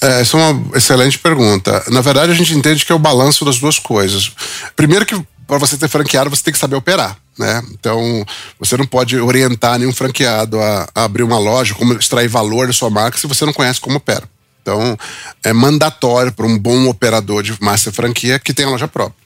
É, 0.00 0.20
essa 0.20 0.38
é 0.38 0.40
uma 0.40 0.76
excelente 0.76 1.18
pergunta. 1.18 1.82
Na 1.90 2.02
verdade, 2.02 2.30
a 2.30 2.34
gente 2.36 2.54
entende 2.54 2.86
que 2.86 2.92
é 2.92 2.94
o 2.94 3.00
balanço 3.00 3.44
das 3.44 3.58
duas 3.58 3.80
coisas. 3.80 4.30
Primeiro 4.76 5.04
que 5.04 5.20
para 5.46 5.58
você 5.58 5.76
ter 5.76 5.88
franqueado, 5.88 6.30
você 6.30 6.42
tem 6.42 6.52
que 6.52 6.58
saber 6.58 6.76
operar. 6.76 7.16
Né? 7.38 7.62
Então, 7.72 8.24
você 8.58 8.76
não 8.76 8.86
pode 8.86 9.18
orientar 9.18 9.78
nenhum 9.78 9.92
franqueado 9.92 10.60
a, 10.60 10.88
a 10.94 11.04
abrir 11.04 11.22
uma 11.22 11.38
loja, 11.38 11.74
como 11.74 11.92
extrair 11.94 12.28
valor 12.28 12.66
da 12.66 12.72
sua 12.72 12.88
marca, 12.88 13.18
se 13.18 13.26
você 13.26 13.44
não 13.44 13.52
conhece 13.52 13.80
como 13.80 13.96
opera. 13.96 14.28
Então, 14.62 14.98
é 15.44 15.52
mandatório 15.52 16.32
para 16.32 16.46
um 16.46 16.58
bom 16.58 16.88
operador 16.88 17.42
de 17.42 17.56
master 17.62 17.92
franquia 17.92 18.38
que 18.38 18.52
tenha 18.52 18.68
loja 18.68 18.88
própria. 18.88 19.25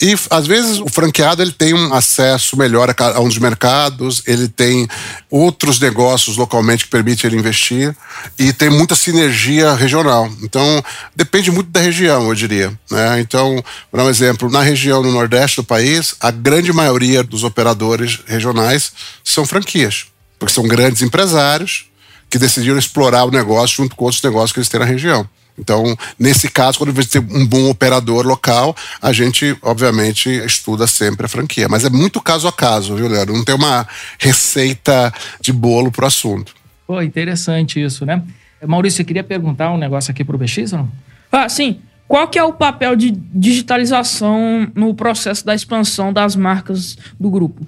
E 0.00 0.14
às 0.30 0.46
vezes 0.46 0.78
o 0.80 0.88
franqueado 0.88 1.42
ele 1.42 1.52
tem 1.52 1.72
um 1.72 1.94
acesso 1.94 2.56
melhor 2.56 2.94
a, 2.96 3.20
um 3.20 3.28
dos 3.28 3.38
mercados, 3.38 4.22
ele 4.26 4.48
tem 4.48 4.88
outros 5.30 5.78
negócios 5.78 6.36
localmente 6.36 6.84
que 6.84 6.90
permite 6.90 7.26
ele 7.26 7.36
investir 7.36 7.96
e 8.38 8.52
tem 8.52 8.68
muita 8.68 8.94
sinergia 8.94 9.74
regional. 9.74 10.28
Então 10.42 10.82
depende 11.14 11.50
muito 11.50 11.70
da 11.70 11.80
região, 11.80 12.28
eu 12.28 12.34
diria. 12.34 12.72
Né? 12.90 13.20
Então, 13.20 13.62
por 13.90 14.00
um 14.00 14.08
exemplo, 14.08 14.50
na 14.50 14.62
região 14.62 15.02
no 15.02 15.12
nordeste 15.12 15.56
do 15.56 15.64
país, 15.64 16.14
a 16.20 16.30
grande 16.30 16.72
maioria 16.72 17.22
dos 17.22 17.44
operadores 17.44 18.20
regionais 18.26 18.92
são 19.22 19.46
franquias, 19.46 20.06
porque 20.38 20.52
são 20.52 20.66
grandes 20.66 21.02
empresários 21.02 21.86
que 22.28 22.38
decidiram 22.38 22.78
explorar 22.78 23.24
o 23.24 23.30
negócio 23.30 23.76
junto 23.76 23.94
com 23.94 24.04
outros 24.04 24.22
negócios 24.22 24.52
que 24.52 24.58
eles 24.58 24.68
têm 24.68 24.80
na 24.80 24.86
região. 24.86 25.28
Então, 25.58 25.96
nesse 26.18 26.48
caso, 26.48 26.78
quando 26.78 26.92
você 26.92 27.20
tem 27.20 27.36
um 27.36 27.46
bom 27.46 27.70
operador 27.70 28.26
local, 28.26 28.74
a 29.00 29.12
gente, 29.12 29.56
obviamente, 29.62 30.28
estuda 30.28 30.86
sempre 30.86 31.26
a 31.26 31.28
franquia. 31.28 31.68
Mas 31.68 31.84
é 31.84 31.90
muito 31.90 32.20
caso 32.20 32.48
a 32.48 32.52
caso, 32.52 32.96
viu, 32.96 33.08
Leandro? 33.08 33.34
Não 33.34 33.44
tem 33.44 33.54
uma 33.54 33.86
receita 34.18 35.12
de 35.40 35.52
bolo 35.52 35.92
pro 35.92 36.06
assunto. 36.06 36.54
Pô, 36.86 37.00
interessante 37.00 37.82
isso, 37.82 38.04
né? 38.04 38.22
Maurício, 38.66 38.98
você 38.98 39.04
queria 39.04 39.24
perguntar 39.24 39.70
um 39.70 39.78
negócio 39.78 40.10
aqui 40.10 40.24
pro 40.24 40.38
BX 40.38 40.72
ou 40.72 40.78
não? 40.80 40.92
Ah, 41.30 41.48
sim. 41.48 41.80
Qual 42.06 42.28
que 42.28 42.38
é 42.38 42.44
o 42.44 42.52
papel 42.52 42.96
de 42.96 43.10
digitalização 43.10 44.70
no 44.74 44.94
processo 44.94 45.44
da 45.44 45.54
expansão 45.54 46.12
das 46.12 46.36
marcas 46.36 46.96
do 47.18 47.30
grupo? 47.30 47.66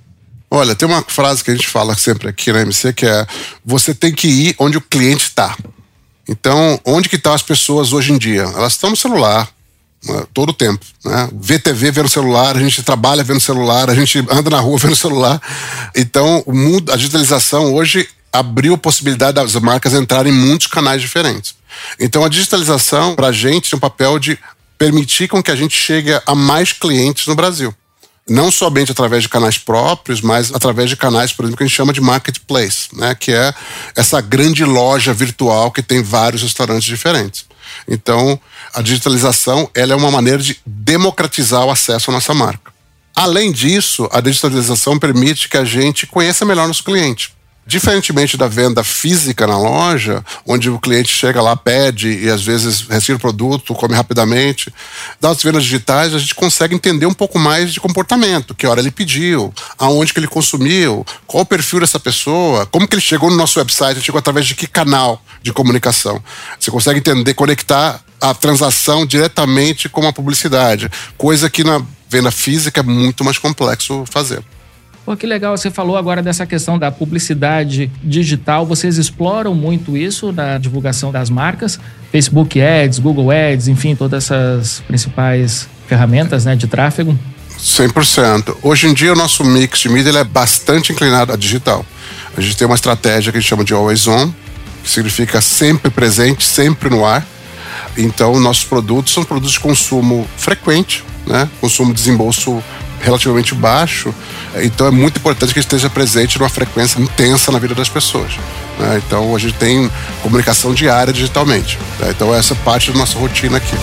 Olha, 0.50 0.74
tem 0.74 0.86
uma 0.86 1.02
frase 1.02 1.42
que 1.42 1.50
a 1.50 1.54
gente 1.54 1.66
fala 1.66 1.94
sempre 1.94 2.28
aqui 2.28 2.52
na 2.52 2.60
MC 2.60 2.92
que 2.92 3.06
é: 3.06 3.26
você 3.64 3.94
tem 3.94 4.12
que 4.12 4.28
ir 4.28 4.54
onde 4.58 4.76
o 4.76 4.80
cliente 4.80 5.24
está. 5.24 5.56
Então, 6.28 6.80
onde 6.84 7.08
que 7.08 7.16
estão 7.16 7.32
as 7.32 7.42
pessoas 7.42 7.92
hoje 7.92 8.12
em 8.12 8.18
dia? 8.18 8.42
Elas 8.42 8.72
estão 8.72 8.90
no 8.90 8.96
celular, 8.96 9.48
né, 10.04 10.24
todo 10.34 10.50
o 10.50 10.54
tempo. 10.54 10.84
Né? 11.04 11.28
Vê 11.32 11.58
TV 11.58 11.90
vendo 11.90 12.08
celular, 12.08 12.56
a 12.56 12.60
gente 12.60 12.82
trabalha 12.82 13.22
vendo 13.22 13.40
celular, 13.40 13.88
a 13.88 13.94
gente 13.94 14.18
anda 14.30 14.50
na 14.50 14.60
rua 14.60 14.78
vendo 14.80 14.96
celular. 14.96 15.40
Então, 15.94 16.42
o 16.46 16.52
mundo, 16.52 16.92
a 16.92 16.96
digitalização 16.96 17.74
hoje 17.74 18.08
abriu 18.32 18.74
a 18.74 18.78
possibilidade 18.78 19.34
das 19.34 19.54
marcas 19.54 19.94
entrarem 19.94 20.32
em 20.32 20.36
muitos 20.36 20.66
canais 20.66 21.00
diferentes. 21.00 21.54
Então, 21.98 22.24
a 22.24 22.28
digitalização, 22.28 23.14
para 23.14 23.28
a 23.28 23.32
gente, 23.32 23.70
tem 23.70 23.76
um 23.76 23.80
papel 23.80 24.18
de 24.18 24.38
permitir 24.76 25.28
com 25.28 25.42
que 25.42 25.50
a 25.50 25.56
gente 25.56 25.76
chegue 25.76 26.10
a 26.26 26.34
mais 26.34 26.72
clientes 26.72 27.26
no 27.26 27.34
Brasil. 27.34 27.74
Não 28.28 28.50
somente 28.50 28.90
através 28.90 29.22
de 29.22 29.28
canais 29.28 29.56
próprios, 29.56 30.20
mas 30.20 30.52
através 30.52 30.90
de 30.90 30.96
canais, 30.96 31.32
por 31.32 31.44
exemplo, 31.44 31.58
que 31.58 31.62
a 31.62 31.66
gente 31.66 31.76
chama 31.76 31.92
de 31.92 32.00
marketplace, 32.00 32.88
né? 32.92 33.14
que 33.14 33.30
é 33.30 33.54
essa 33.94 34.20
grande 34.20 34.64
loja 34.64 35.14
virtual 35.14 35.70
que 35.70 35.80
tem 35.80 36.02
vários 36.02 36.42
restaurantes 36.42 36.84
diferentes. 36.84 37.46
Então, 37.86 38.38
a 38.74 38.82
digitalização 38.82 39.70
ela 39.74 39.92
é 39.92 39.96
uma 39.96 40.10
maneira 40.10 40.42
de 40.42 40.60
democratizar 40.66 41.64
o 41.64 41.70
acesso 41.70 42.10
à 42.10 42.14
nossa 42.14 42.34
marca. 42.34 42.72
Além 43.14 43.52
disso, 43.52 44.08
a 44.12 44.20
digitalização 44.20 44.98
permite 44.98 45.48
que 45.48 45.56
a 45.56 45.64
gente 45.64 46.06
conheça 46.06 46.44
melhor 46.44 46.66
nosso 46.66 46.82
cliente. 46.82 47.35
Diferentemente 47.66 48.36
da 48.36 48.46
venda 48.46 48.84
física 48.84 49.44
na 49.44 49.58
loja, 49.58 50.24
onde 50.46 50.70
o 50.70 50.78
cliente 50.78 51.08
chega 51.08 51.42
lá, 51.42 51.56
pede 51.56 52.08
e 52.08 52.30
às 52.30 52.42
vezes 52.42 52.82
retira 52.82 53.16
o 53.16 53.20
produto, 53.20 53.74
come 53.74 53.92
rapidamente, 53.92 54.72
das 55.20 55.42
vendas 55.42 55.64
digitais 55.64 56.14
a 56.14 56.18
gente 56.18 56.34
consegue 56.34 56.76
entender 56.76 57.06
um 57.06 57.12
pouco 57.12 57.40
mais 57.40 57.72
de 57.72 57.80
comportamento, 57.80 58.54
que 58.54 58.68
hora 58.68 58.78
ele 58.78 58.92
pediu, 58.92 59.52
aonde 59.76 60.12
que 60.12 60.20
ele 60.20 60.28
consumiu, 60.28 61.04
qual 61.26 61.42
o 61.42 61.46
perfil 61.46 61.80
dessa 61.80 61.98
pessoa, 61.98 62.66
como 62.66 62.86
que 62.86 62.94
ele 62.94 63.02
chegou 63.02 63.30
no 63.30 63.36
nosso 63.36 63.58
website, 63.58 64.00
chegou 64.00 64.20
através 64.20 64.46
de 64.46 64.54
que 64.54 64.68
canal 64.68 65.20
de 65.42 65.52
comunicação. 65.52 66.22
Você 66.60 66.70
consegue 66.70 67.00
entender, 67.00 67.34
conectar 67.34 68.00
a 68.20 68.32
transação 68.32 69.04
diretamente 69.04 69.88
com 69.88 70.06
a 70.06 70.12
publicidade, 70.12 70.88
coisa 71.18 71.50
que 71.50 71.64
na 71.64 71.82
venda 72.08 72.30
física 72.30 72.78
é 72.78 72.82
muito 72.84 73.24
mais 73.24 73.38
complexo 73.38 74.04
fazer. 74.08 74.42
Pô, 75.06 75.16
que 75.16 75.24
legal, 75.24 75.56
você 75.56 75.70
falou 75.70 75.96
agora 75.96 76.20
dessa 76.20 76.44
questão 76.44 76.76
da 76.76 76.90
publicidade 76.90 77.88
digital. 78.02 78.66
Vocês 78.66 78.98
exploram 78.98 79.54
muito 79.54 79.96
isso 79.96 80.32
na 80.32 80.58
divulgação 80.58 81.12
das 81.12 81.30
marcas? 81.30 81.78
Facebook 82.10 82.60
Ads, 82.60 82.98
Google 82.98 83.30
Ads, 83.30 83.68
enfim, 83.68 83.94
todas 83.94 84.24
essas 84.24 84.80
principais 84.80 85.68
ferramentas 85.86 86.44
né, 86.44 86.56
de 86.56 86.66
tráfego? 86.66 87.16
100%. 87.56 88.56
Hoje 88.60 88.88
em 88.88 88.94
dia, 88.94 89.12
o 89.12 89.16
nosso 89.16 89.44
mix 89.44 89.78
de 89.78 89.88
mídia 89.88 90.10
é 90.10 90.24
bastante 90.24 90.90
inclinado 90.90 91.32
a 91.32 91.36
digital. 91.36 91.86
A 92.36 92.40
gente 92.40 92.56
tem 92.56 92.66
uma 92.66 92.74
estratégia 92.74 93.30
que 93.30 93.38
a 93.38 93.40
gente 93.40 93.48
chama 93.48 93.62
de 93.62 93.72
always 93.72 94.08
on, 94.08 94.32
que 94.82 94.90
significa 94.90 95.40
sempre 95.40 95.88
presente, 95.88 96.44
sempre 96.44 96.90
no 96.90 97.06
ar. 97.06 97.24
Então, 97.96 98.40
nossos 98.40 98.64
produtos 98.64 99.14
são 99.14 99.22
produtos 99.22 99.52
de 99.52 99.60
consumo 99.60 100.26
frequente, 100.36 101.04
né? 101.24 101.48
consumo 101.60 101.94
de 101.94 102.00
desembolso 102.00 102.60
relativamente 103.00 103.54
baixo, 103.54 104.14
então 104.56 104.86
é 104.86 104.90
muito 104.90 105.18
importante 105.18 105.52
que 105.52 105.60
esteja 105.60 105.88
presente 105.90 106.38
numa 106.38 106.48
frequência 106.48 107.00
intensa 107.00 107.52
na 107.52 107.58
vida 107.58 107.74
das 107.74 107.88
pessoas. 107.88 108.32
Né? 108.78 109.02
Então 109.04 109.34
a 109.34 109.38
gente 109.38 109.54
tem 109.54 109.90
comunicação 110.22 110.74
diária 110.74 111.12
digitalmente. 111.12 111.78
Né? 111.98 112.08
Então 112.10 112.34
essa 112.34 112.54
é 112.54 112.56
parte 112.64 112.90
da 112.90 112.98
nossa 112.98 113.18
rotina 113.18 113.58
aqui. 113.58 113.76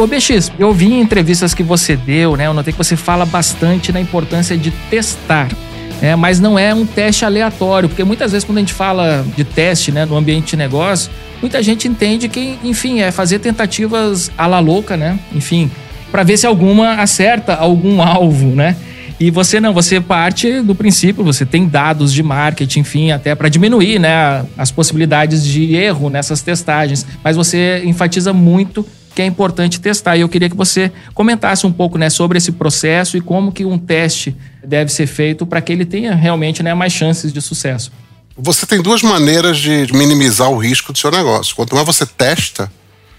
Ô 0.00 0.06
BX, 0.06 0.50
eu 0.58 0.72
vi 0.72 0.86
em 0.86 1.00
entrevistas 1.00 1.52
que 1.52 1.62
você 1.62 1.94
deu, 1.94 2.34
né? 2.34 2.46
Eu 2.46 2.54
notei 2.54 2.72
que 2.72 2.78
você 2.78 2.96
fala 2.96 3.26
bastante 3.26 3.92
na 3.92 4.00
importância 4.00 4.56
de 4.56 4.70
testar. 4.88 5.48
É, 6.00 6.16
mas 6.16 6.40
não 6.40 6.58
é 6.58 6.74
um 6.74 6.86
teste 6.86 7.26
aleatório, 7.26 7.86
porque 7.86 8.02
muitas 8.02 8.32
vezes 8.32 8.46
quando 8.46 8.56
a 8.56 8.60
gente 8.60 8.72
fala 8.72 9.22
de 9.36 9.44
teste 9.44 9.92
né, 9.92 10.06
no 10.06 10.16
ambiente 10.16 10.52
de 10.52 10.56
negócio, 10.56 11.10
muita 11.40 11.62
gente 11.62 11.88
entende 11.88 12.28
que, 12.28 12.58
enfim, 12.62 13.00
é 13.00 13.10
fazer 13.10 13.38
tentativas 13.38 14.30
à 14.36 14.46
la 14.46 14.58
louca, 14.58 14.96
né? 14.96 15.18
Enfim, 15.32 15.70
para 16.10 16.22
ver 16.22 16.36
se 16.36 16.46
alguma 16.46 16.94
acerta 16.94 17.54
algum 17.54 18.00
alvo, 18.02 18.54
né? 18.54 18.76
E 19.18 19.30
você 19.30 19.60
não, 19.60 19.74
você 19.74 20.00
parte 20.00 20.62
do 20.62 20.74
princípio, 20.74 21.22
você 21.22 21.44
tem 21.44 21.68
dados 21.68 22.10
de 22.10 22.22
marketing, 22.22 22.80
enfim, 22.80 23.10
até 23.10 23.34
para 23.34 23.50
diminuir 23.50 23.98
né, 23.98 24.46
as 24.56 24.70
possibilidades 24.70 25.44
de 25.44 25.74
erro 25.74 26.08
nessas 26.08 26.40
testagens. 26.40 27.06
Mas 27.22 27.36
você 27.36 27.82
enfatiza 27.84 28.32
muito 28.32 28.84
que 29.14 29.20
é 29.20 29.26
importante 29.26 29.78
testar. 29.78 30.16
E 30.16 30.22
eu 30.22 30.28
queria 30.28 30.48
que 30.48 30.56
você 30.56 30.90
comentasse 31.12 31.66
um 31.66 31.72
pouco 31.72 31.98
né, 31.98 32.08
sobre 32.08 32.38
esse 32.38 32.52
processo 32.52 33.18
e 33.18 33.20
como 33.20 33.52
que 33.52 33.64
um 33.66 33.76
teste 33.76 34.34
deve 34.66 34.90
ser 34.90 35.06
feito 35.06 35.44
para 35.44 35.60
que 35.60 35.70
ele 35.70 35.84
tenha 35.84 36.14
realmente 36.14 36.62
né, 36.62 36.72
mais 36.72 36.90
chances 36.90 37.30
de 37.30 37.42
sucesso. 37.42 37.92
Você 38.42 38.66
tem 38.66 38.80
duas 38.80 39.02
maneiras 39.02 39.58
de 39.58 39.86
minimizar 39.92 40.50
o 40.50 40.58
risco 40.58 40.92
do 40.92 40.98
seu 40.98 41.10
negócio. 41.10 41.54
Quanto 41.54 41.74
mais 41.74 41.86
você 41.86 42.06
testa, 42.06 42.72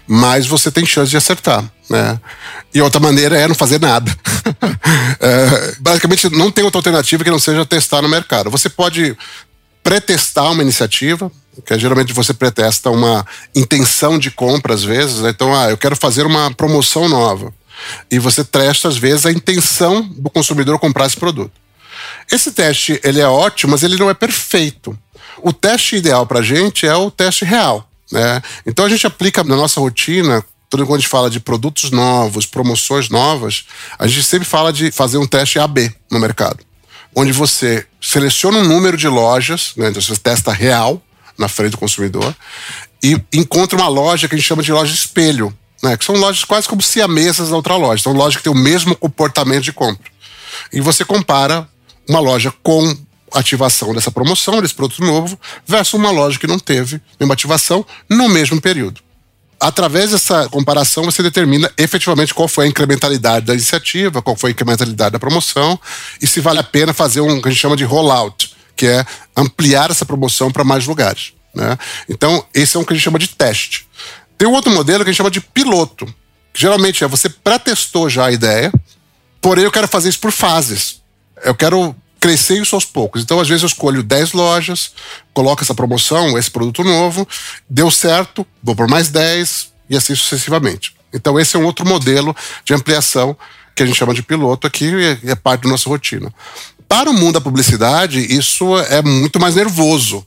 mais 0.06 0.46
você 0.46 0.70
tem 0.70 0.84
chance 0.84 1.10
de 1.10 1.16
acertar. 1.16 1.64
Né? 1.88 2.18
E 2.74 2.80
outra 2.80 3.00
maneira 3.00 3.38
é 3.38 3.46
não 3.46 3.54
fazer 3.54 3.80
nada. 3.80 4.10
é, 5.20 5.76
basicamente, 5.78 6.28
não 6.30 6.50
tem 6.50 6.64
outra 6.64 6.78
alternativa 6.78 7.22
que 7.22 7.30
não 7.30 7.38
seja 7.38 7.64
testar 7.64 8.02
no 8.02 8.08
mercado. 8.08 8.50
Você 8.50 8.68
pode 8.68 9.16
pré-testar 9.82 10.50
uma 10.50 10.62
iniciativa, 10.62 11.30
que 11.64 11.72
é, 11.72 11.78
geralmente 11.78 12.12
você 12.12 12.34
pretesta 12.34 12.90
uma 12.90 13.26
intenção 13.54 14.18
de 14.18 14.30
compra 14.30 14.74
às 14.74 14.82
vezes. 14.82 15.20
Né? 15.20 15.30
Então, 15.30 15.54
ah, 15.54 15.70
eu 15.70 15.76
quero 15.76 15.94
fazer 15.94 16.26
uma 16.26 16.52
promoção 16.52 17.08
nova. 17.08 17.52
E 18.10 18.18
você 18.18 18.44
testa, 18.44 18.88
às 18.88 18.96
vezes, 18.96 19.26
a 19.26 19.32
intenção 19.32 20.02
do 20.02 20.30
consumidor 20.30 20.78
comprar 20.78 21.06
esse 21.06 21.16
produto. 21.16 21.52
Esse 22.30 22.52
teste 22.52 23.00
ele 23.04 23.20
é 23.20 23.26
ótimo, 23.26 23.72
mas 23.72 23.82
ele 23.82 23.96
não 23.96 24.10
é 24.10 24.14
perfeito. 24.14 24.96
O 25.38 25.52
teste 25.52 25.96
ideal 25.96 26.26
para 26.26 26.40
a 26.40 26.42
gente 26.42 26.86
é 26.86 26.94
o 26.94 27.10
teste 27.10 27.44
real. 27.44 27.88
Né? 28.10 28.42
Então 28.66 28.84
a 28.84 28.88
gente 28.88 29.06
aplica 29.06 29.42
na 29.42 29.56
nossa 29.56 29.80
rotina, 29.80 30.44
quando 30.70 30.94
a 30.94 30.98
gente 30.98 31.08
fala 31.08 31.30
de 31.30 31.40
produtos 31.40 31.90
novos, 31.90 32.46
promoções 32.46 33.08
novas, 33.08 33.64
a 33.98 34.06
gente 34.06 34.22
sempre 34.22 34.46
fala 34.46 34.72
de 34.72 34.90
fazer 34.90 35.18
um 35.18 35.26
teste 35.26 35.58
AB 35.58 35.92
no 36.10 36.18
mercado, 36.18 36.60
onde 37.14 37.32
você 37.32 37.86
seleciona 38.00 38.58
um 38.58 38.64
número 38.64 38.96
de 38.96 39.08
lojas, 39.08 39.72
né? 39.76 39.88
então 39.88 40.00
você 40.00 40.16
testa 40.16 40.52
real 40.52 41.02
na 41.38 41.48
frente 41.48 41.72
do 41.72 41.78
consumidor, 41.78 42.34
e 43.02 43.20
encontra 43.32 43.76
uma 43.76 43.88
loja 43.88 44.28
que 44.28 44.34
a 44.34 44.38
gente 44.38 44.46
chama 44.46 44.62
de 44.62 44.72
loja 44.72 44.94
espelho, 44.94 45.52
né? 45.82 45.96
que 45.96 46.04
são 46.04 46.14
lojas 46.14 46.44
quase 46.44 46.68
como 46.68 46.80
siamesas 46.80 47.50
da 47.50 47.56
outra 47.56 47.76
loja, 47.76 48.02
são 48.02 48.12
lojas 48.12 48.36
que 48.36 48.42
têm 48.42 48.52
o 48.52 48.56
mesmo 48.56 48.94
comportamento 48.94 49.64
de 49.64 49.72
compra. 49.72 50.10
E 50.72 50.80
você 50.80 51.04
compara 51.04 51.68
uma 52.08 52.20
loja 52.20 52.52
com 52.62 52.96
ativação 53.34 53.94
dessa 53.94 54.10
promoção, 54.10 54.60
desse 54.60 54.74
produto 54.74 55.02
novo, 55.02 55.38
versus 55.66 55.94
uma 55.94 56.10
loja 56.10 56.38
que 56.38 56.46
não 56.46 56.58
teve 56.58 57.00
nenhuma 57.18 57.34
ativação 57.34 57.84
no 58.08 58.28
mesmo 58.28 58.60
período. 58.60 59.00
Através 59.62 60.10
dessa 60.10 60.48
comparação, 60.48 61.04
você 61.04 61.22
determina 61.22 61.70
efetivamente 61.78 62.34
qual 62.34 62.48
foi 62.48 62.64
a 62.64 62.68
incrementalidade 62.68 63.46
da 63.46 63.54
iniciativa, 63.54 64.20
qual 64.20 64.36
foi 64.36 64.50
a 64.50 64.52
incrementalidade 64.52 65.12
da 65.12 65.20
promoção 65.20 65.78
e 66.20 66.26
se 66.26 66.40
vale 66.40 66.58
a 66.58 66.64
pena 66.64 66.92
fazer 66.92 67.20
um 67.20 67.40
que 67.40 67.48
a 67.48 67.50
gente 67.52 67.60
chama 67.60 67.76
de 67.76 67.84
rollout, 67.84 68.56
que 68.76 68.88
é 68.88 69.06
ampliar 69.36 69.90
essa 69.90 70.04
promoção 70.04 70.50
para 70.50 70.64
mais 70.64 70.84
lugares. 70.84 71.32
Né? 71.54 71.78
Então, 72.08 72.44
esse 72.52 72.76
é 72.76 72.80
um 72.80 72.84
que 72.84 72.92
a 72.92 72.96
gente 72.96 73.04
chama 73.04 73.20
de 73.20 73.28
teste. 73.28 73.86
Tem 74.36 74.48
um 74.48 74.52
outro 74.52 74.72
modelo 74.72 75.04
que 75.04 75.10
a 75.10 75.12
gente 75.12 75.18
chama 75.18 75.30
de 75.30 75.40
piloto, 75.40 76.06
que 76.52 76.60
geralmente 76.60 77.04
é 77.04 77.06
você 77.06 77.28
pré-testou 77.28 78.10
já 78.10 78.26
a 78.26 78.32
ideia, 78.32 78.72
porém 79.40 79.62
eu 79.62 79.70
quero 79.70 79.86
fazer 79.86 80.08
isso 80.08 80.18
por 80.18 80.32
fases. 80.32 81.00
Eu 81.44 81.54
quero 81.54 81.94
crescer 82.22 82.62
isso 82.62 82.76
aos 82.76 82.84
poucos. 82.84 83.20
Então, 83.20 83.40
às 83.40 83.48
vezes, 83.48 83.64
eu 83.64 83.66
escolho 83.66 84.00
10 84.00 84.32
lojas, 84.32 84.92
coloco 85.34 85.64
essa 85.64 85.74
promoção, 85.74 86.38
esse 86.38 86.48
produto 86.48 86.84
novo, 86.84 87.26
deu 87.68 87.90
certo, 87.90 88.46
vou 88.62 88.76
por 88.76 88.88
mais 88.88 89.08
10 89.08 89.72
e 89.90 89.96
assim 89.96 90.14
sucessivamente. 90.14 90.94
Então, 91.12 91.38
esse 91.38 91.56
é 91.56 91.58
um 91.58 91.64
outro 91.64 91.84
modelo 91.84 92.34
de 92.64 92.72
ampliação 92.72 93.36
que 93.74 93.82
a 93.82 93.86
gente 93.86 93.98
chama 93.98 94.14
de 94.14 94.22
piloto 94.22 94.68
aqui 94.68 94.84
e 95.24 95.30
é 95.30 95.34
parte 95.34 95.64
da 95.64 95.70
nossa 95.70 95.88
rotina. 95.88 96.32
Para 96.88 97.10
o 97.10 97.12
mundo 97.12 97.32
da 97.32 97.40
publicidade, 97.40 98.20
isso 98.20 98.78
é 98.78 99.02
muito 99.02 99.40
mais 99.40 99.56
nervoso. 99.56 100.24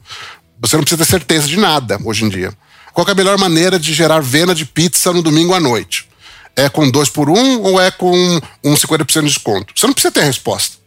Você 0.60 0.76
não 0.76 0.84
precisa 0.84 1.06
ter 1.06 1.10
certeza 1.10 1.48
de 1.48 1.56
nada 1.56 1.98
hoje 2.04 2.26
em 2.26 2.30
dia. 2.30 2.52
Qual 2.94 3.08
é 3.08 3.12
a 3.12 3.16
melhor 3.16 3.38
maneira 3.38 3.80
de 3.80 3.94
gerar 3.94 4.20
venda 4.20 4.54
de 4.54 4.66
pizza 4.66 5.14
no 5.14 5.22
domingo 5.22 5.54
à 5.54 5.62
noite? 5.62 6.10
É 6.58 6.68
com 6.68 6.90
dois 6.90 7.08
por 7.08 7.30
um 7.30 7.62
ou 7.62 7.80
é 7.80 7.90
com 7.90 8.42
um 8.64 8.74
50% 8.74 9.22
de 9.22 9.28
desconto? 9.28 9.74
Você 9.74 9.88
não 9.88 9.94
precisa 9.94 10.12
ter 10.12 10.24
resposta 10.24 10.84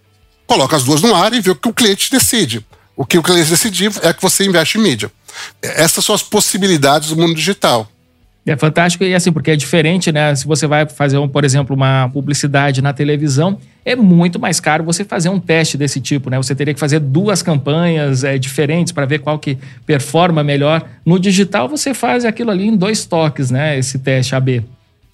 coloca 0.49 0.75
as 0.75 0.83
duas 0.83 1.03
no 1.03 1.15
ar 1.15 1.33
e 1.35 1.41
vê 1.41 1.51
o 1.51 1.55
que 1.55 1.69
o 1.69 1.75
cliente 1.75 2.11
decide. 2.11 2.65
O 2.97 3.07
que 3.07 3.19
o 3.19 3.23
cliente 3.23 3.51
decidir 3.51 3.93
é 4.03 4.13
que 4.13 4.21
você 4.21 4.45
investe 4.45 4.79
em 4.79 4.81
mídia. 4.81 5.13
Essas 5.63 6.05
são 6.05 6.15
as 6.15 6.23
possibilidades 6.23 7.11
do 7.11 7.17
mundo 7.17 7.35
digital. 7.35 7.89
É 8.45 8.57
fantástico 8.57 9.05
e 9.05 9.15
assim, 9.15 9.31
porque 9.31 9.51
é 9.51 9.57
diferente, 9.57 10.11
né? 10.11 10.35
Se 10.35 10.47
você 10.47 10.67
vai 10.67 10.89
fazer, 10.89 11.19
um, 11.19 11.29
por 11.29 11.45
exemplo, 11.45 11.77
uma 11.77 12.09
publicidade 12.09 12.81
na 12.81 12.95
televisão, 12.95 13.59
é 13.85 13.95
muito 13.95 14.41
mais 14.41 14.59
caro 14.59 14.83
você 14.83 15.05
fazer 15.05 15.29
um 15.29 15.39
teste 15.39 15.77
desse 15.77 16.01
tipo, 16.01 16.31
né? 16.31 16.39
Você 16.39 16.55
teria 16.55 16.73
que 16.73 16.81
fazer 16.81 16.99
duas 16.99 17.43
campanhas 17.43 18.25
é, 18.25 18.39
diferentes 18.39 18.91
para 18.91 19.05
ver 19.05 19.19
qual 19.19 19.39
que 19.39 19.59
performa 19.85 20.43
melhor. 20.43 20.83
No 21.05 21.21
digital, 21.21 21.69
você 21.69 21.93
faz 21.93 22.25
aquilo 22.25 22.51
ali 22.51 22.69
em 22.69 22.77
dois 22.77 23.05
toques, 23.05 23.51
né? 23.51 23.79
Esse 23.79 23.99
teste 23.99 24.35
AB. 24.35 24.65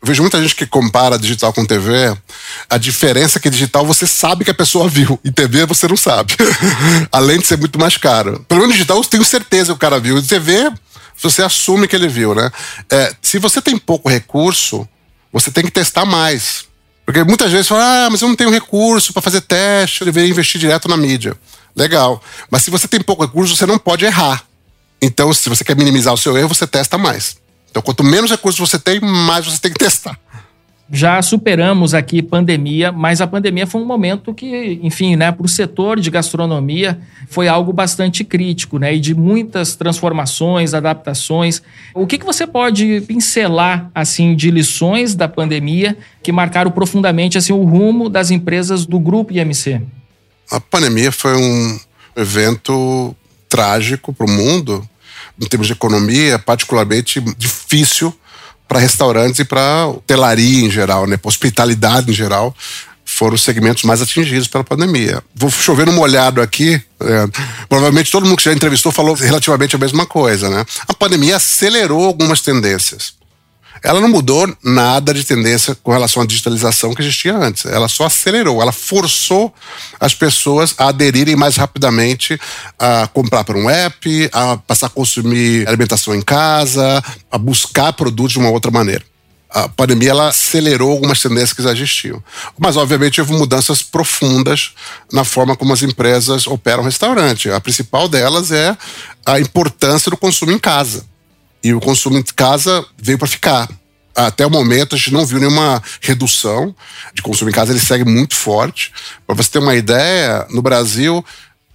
Eu 0.05 0.09
vejo 0.09 0.21
muita 0.21 0.39
gente 0.43 0.55
que 0.55 0.67
compara 0.67 1.19
digital 1.19 1.51
com 1.51 1.65
TV. 1.65 2.15
A 2.69 2.77
diferença 2.77 3.39
é 3.39 3.41
que 3.41 3.49
digital 3.49 3.87
você 3.87 4.07
sabe 4.07 4.45
que 4.45 4.51
a 4.51 4.55
pessoa 4.55 4.87
viu, 4.87 5.19
e 5.25 5.33
TV 5.33 5.65
você 5.65 5.89
não 5.89 5.97
sabe. 5.97 6.35
Além 7.11 7.39
de 7.39 7.47
ser 7.47 7.57
muito 7.57 7.79
mais 7.79 7.97
caro. 7.97 8.45
Pelo 8.47 8.61
menos 8.61 8.75
digital 8.75 8.99
eu 8.99 9.05
tenho 9.05 9.25
certeza 9.25 9.69
que 9.69 9.73
o 9.73 9.79
cara 9.79 9.99
viu. 9.99 10.19
E 10.19 10.23
TV, 10.23 10.71
você 11.17 11.43
assume 11.43 11.89
que 11.89 11.97
ele 11.97 12.07
viu, 12.07 12.35
né? 12.35 12.51
É, 12.93 13.15
se 13.23 13.39
você 13.39 13.63
tem 13.63 13.79
pouco 13.79 14.11
recurso, 14.11 14.87
você 15.33 15.51
tem 15.51 15.65
que 15.65 15.71
testar 15.71 16.05
mais. 16.05 16.67
Porque 17.07 17.25
muitas 17.25 17.51
vezes 17.51 17.67
fala, 17.67 18.05
ah, 18.05 18.11
mas 18.11 18.21
eu 18.21 18.29
não 18.29 18.37
tenho 18.37 18.51
recurso 18.51 19.11
para 19.11 19.23
fazer 19.23 19.41
teste, 19.41 20.03
eu 20.03 20.05
deveria 20.05 20.29
investir 20.29 20.61
direto 20.61 20.87
na 20.87 20.99
mídia. 20.99 21.35
Legal. 21.75 22.23
Mas 22.51 22.63
se 22.63 22.71
você 22.71 22.87
tem 22.87 23.01
pouco 23.01 23.25
recurso, 23.25 23.57
você 23.57 23.65
não 23.65 23.79
pode 23.79 24.05
errar. 24.05 24.45
Então, 25.01 25.33
se 25.33 25.49
você 25.49 25.65
quer 25.65 25.75
minimizar 25.75 26.13
o 26.13 26.19
seu 26.19 26.37
erro, 26.37 26.49
você 26.49 26.67
testa 26.67 26.99
mais. 26.99 27.43
Então, 27.75 27.83
quanto 27.83 28.05
menos 28.05 28.31
recursos 28.31 28.71
você 28.71 28.79
tem, 28.79 29.01
mais 29.01 29.45
você 29.45 29.59
tem 29.59 29.73
que 29.73 29.79
testar 29.79 30.17
já 30.91 31.21
superamos 31.23 31.95
aqui 31.95 32.23
pandemia, 32.23 32.93
mas 32.93 33.21
a 33.21 33.27
pandemia 33.27 33.67
foi 33.67 33.81
um 33.81 33.87
momento 33.87 34.35
que, 34.35 34.79
enfim, 34.83 35.17
né, 35.17 35.33
para 35.33 35.45
o 35.45 35.49
setor 35.49 35.99
de 35.99 36.11
gastronomia 36.11 37.01
foi 37.29 37.49
algo 37.49 37.73
bastante 37.73 38.23
crítico, 38.23 38.79
né, 38.79 38.95
e 38.95 39.01
de 39.01 39.15
muitas 39.15 39.75
transformações, 39.75 40.75
adaptações. 40.75 41.63
O 41.95 42.07
que, 42.07 42.19
que 42.19 42.27
você 42.27 42.47
pode 42.47 43.01
pincelar 43.03 43.91
assim 43.95 44.37
de 44.37 44.51
lições 44.51 45.15
da 45.15 45.27
pandemia 45.27 45.97
que 46.23 46.31
marcaram 46.31 46.71
profundamente 46.71 47.39
assim 47.39 47.53
o 47.53 47.65
rumo 47.65 48.09
das 48.09 48.31
empresas 48.31 48.85
do 48.85 48.99
grupo 49.01 49.33
IMC? 49.33 49.81
A 50.51 50.61
pandemia 50.61 51.11
foi 51.11 51.35
um 51.35 51.79
evento 52.15 53.17
trágico 53.49 54.13
para 54.13 54.27
o 54.27 54.31
mundo, 54.31 54.87
em 55.41 55.47
termos 55.47 55.67
de 55.67 55.73
economia, 55.73 56.39
particularmente 56.39 57.21
difícil 57.37 58.15
para 58.69 58.79
restaurantes 58.79 59.41
e 59.41 59.45
para 59.45 59.87
hotelaria 59.89 60.65
em 60.65 60.71
geral, 60.71 61.07
né? 61.07 61.17
Para 61.17 61.29
hospitalidade 61.29 62.11
em 62.11 62.15
geral, 62.15 62.55
foram 63.05 63.35
os 63.35 63.43
segmentos 63.43 63.83
mais 63.85 64.01
atingidos 64.01 64.49
pela 64.49 64.65
pandemia. 64.65 65.23
Vou 65.35 65.51
chover 65.51 65.87
no 65.87 65.93
molhado 65.93 66.41
aqui. 66.41 66.81
É, 67.01 67.27
provavelmente 67.69 68.11
todo 68.11 68.25
mundo 68.25 68.37
que 68.37 68.45
já 68.45 68.53
entrevistou 68.53 68.91
falou 68.91 69.15
relativamente 69.15 69.77
a 69.77 69.79
mesma 69.79 70.07
coisa, 70.07 70.49
né? 70.49 70.65
A 70.89 70.95
pandemia 70.95 71.37
acelerou 71.37 72.05
algumas 72.05 72.41
tendências 72.41 73.15
ela 73.85 74.01
não 74.01 74.09
mudou 74.09 74.51
nada 74.63 75.13
de 75.13 75.23
tendência 75.23 75.75
com 75.83 75.93
relação 75.93 76.23
à 76.23 76.27
digitalização 76.27 76.95
que 76.95 77.03
existia 77.03 77.37
antes. 77.37 77.67
Ela 77.67 77.87
só 77.87 78.07
acelerou, 78.07 78.63
ela 78.63 78.73
forçou 78.73 79.55
as 80.01 80.15
pessoas 80.15 80.75
a 80.79 80.89
aderirem 80.89 81.37
mais 81.37 81.57
rapidamente 81.57 82.41
a 82.79 83.07
comprar 83.07 83.45
por 83.45 83.57
um 83.57 83.69
app, 83.69 84.31
a 84.33 84.57
passar 84.57 84.87
a 84.87 84.91
consumir 84.91 85.69
alimentação 85.69 86.15
em 86.15 86.23
casa, 86.23 87.05
a 87.31 87.37
buscar 87.37 87.93
produtos 87.93 88.33
de 88.33 88.39
uma 88.39 88.51
outra 88.51 88.71
maneira 88.71 89.05
a 89.55 89.69
pandemia 89.69 90.11
ela 90.11 90.29
acelerou 90.29 90.91
algumas 90.91 91.23
tendências 91.23 91.53
que 91.53 91.63
já 91.63 91.71
existiam. 91.71 92.21
Mas, 92.59 92.77
obviamente, 92.77 93.21
houve 93.21 93.35
mudanças 93.35 93.83
profundas 93.83 94.73
na 95.13 95.23
forma 95.23 95.57
como 95.57 95.73
as 95.73 95.81
empresas 95.81 96.49
operam 96.49 96.83
restaurante. 96.83 97.49
A 97.49 97.61
principal 97.61 98.09
delas 98.09 98.51
é 98.51 98.77
a 99.25 99.39
importância 99.39 100.11
do 100.11 100.17
consumo 100.17 100.51
em 100.51 100.59
casa. 100.59 101.07
E 101.65 101.73
o 101.73 101.81
consumo 101.81 102.19
em 102.19 102.23
casa 102.23 102.85
veio 102.97 103.19
para 103.19 103.27
ficar. 103.27 103.69
Até 104.15 104.47
o 104.47 104.51
momento 104.51 104.95
a 104.95 104.99
gente 104.99 105.13
não 105.13 105.27
viu 105.27 105.41
nenhuma 105.41 105.83
redução 106.01 106.73
de 107.13 107.23
consumo 107.23 107.51
em 107.51 107.53
casa, 107.53 107.73
ele 107.73 107.81
segue 107.81 108.05
muito 108.05 108.37
forte. 108.37 108.93
Para 109.27 109.35
você 109.35 109.51
ter 109.51 109.59
uma 109.59 109.75
ideia, 109.75 110.47
no 110.51 110.63
Brasil, 110.63 111.25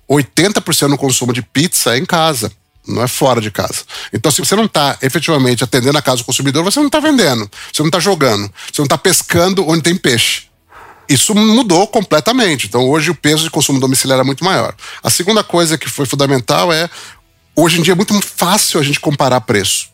80% 0.09 0.89
do 0.89 0.97
consumo 0.97 1.33
de 1.33 1.41
pizza 1.41 1.95
é 1.95 1.97
em 1.97 2.05
casa 2.05 2.49
não 2.89 3.03
é 3.03 3.07
fora 3.07 3.39
de 3.39 3.51
casa. 3.51 3.83
Então, 4.11 4.31
se 4.31 4.39
você 4.39 4.55
não 4.55 4.65
está 4.65 4.97
efetivamente 5.01 5.63
atendendo 5.63 5.97
a 5.97 6.01
casa 6.01 6.17
do 6.17 6.25
consumidor, 6.25 6.63
você 6.63 6.79
não 6.79 6.87
está 6.87 6.99
vendendo, 6.99 7.49
você 7.71 7.81
não 7.81 7.87
está 7.87 7.99
jogando, 7.99 8.51
você 8.71 8.81
não 8.81 8.85
está 8.85 8.97
pescando 8.97 9.67
onde 9.67 9.83
tem 9.83 9.95
peixe. 9.95 10.43
Isso 11.07 11.33
mudou 11.33 11.87
completamente. 11.87 12.67
Então, 12.67 12.87
hoje 12.87 13.09
o 13.09 13.15
peso 13.15 13.43
de 13.43 13.49
consumo 13.49 13.79
domiciliar 13.79 14.19
é 14.19 14.23
muito 14.23 14.43
maior. 14.43 14.75
A 15.01 15.09
segunda 15.09 15.43
coisa 15.43 15.77
que 15.77 15.89
foi 15.89 16.05
fundamental 16.05 16.71
é 16.71 16.89
hoje 17.61 17.79
em 17.79 17.83
dia 17.83 17.93
é 17.93 17.95
muito 17.95 18.19
fácil 18.21 18.79
a 18.79 18.83
gente 18.83 18.99
comparar 18.99 19.41
preço. 19.41 19.89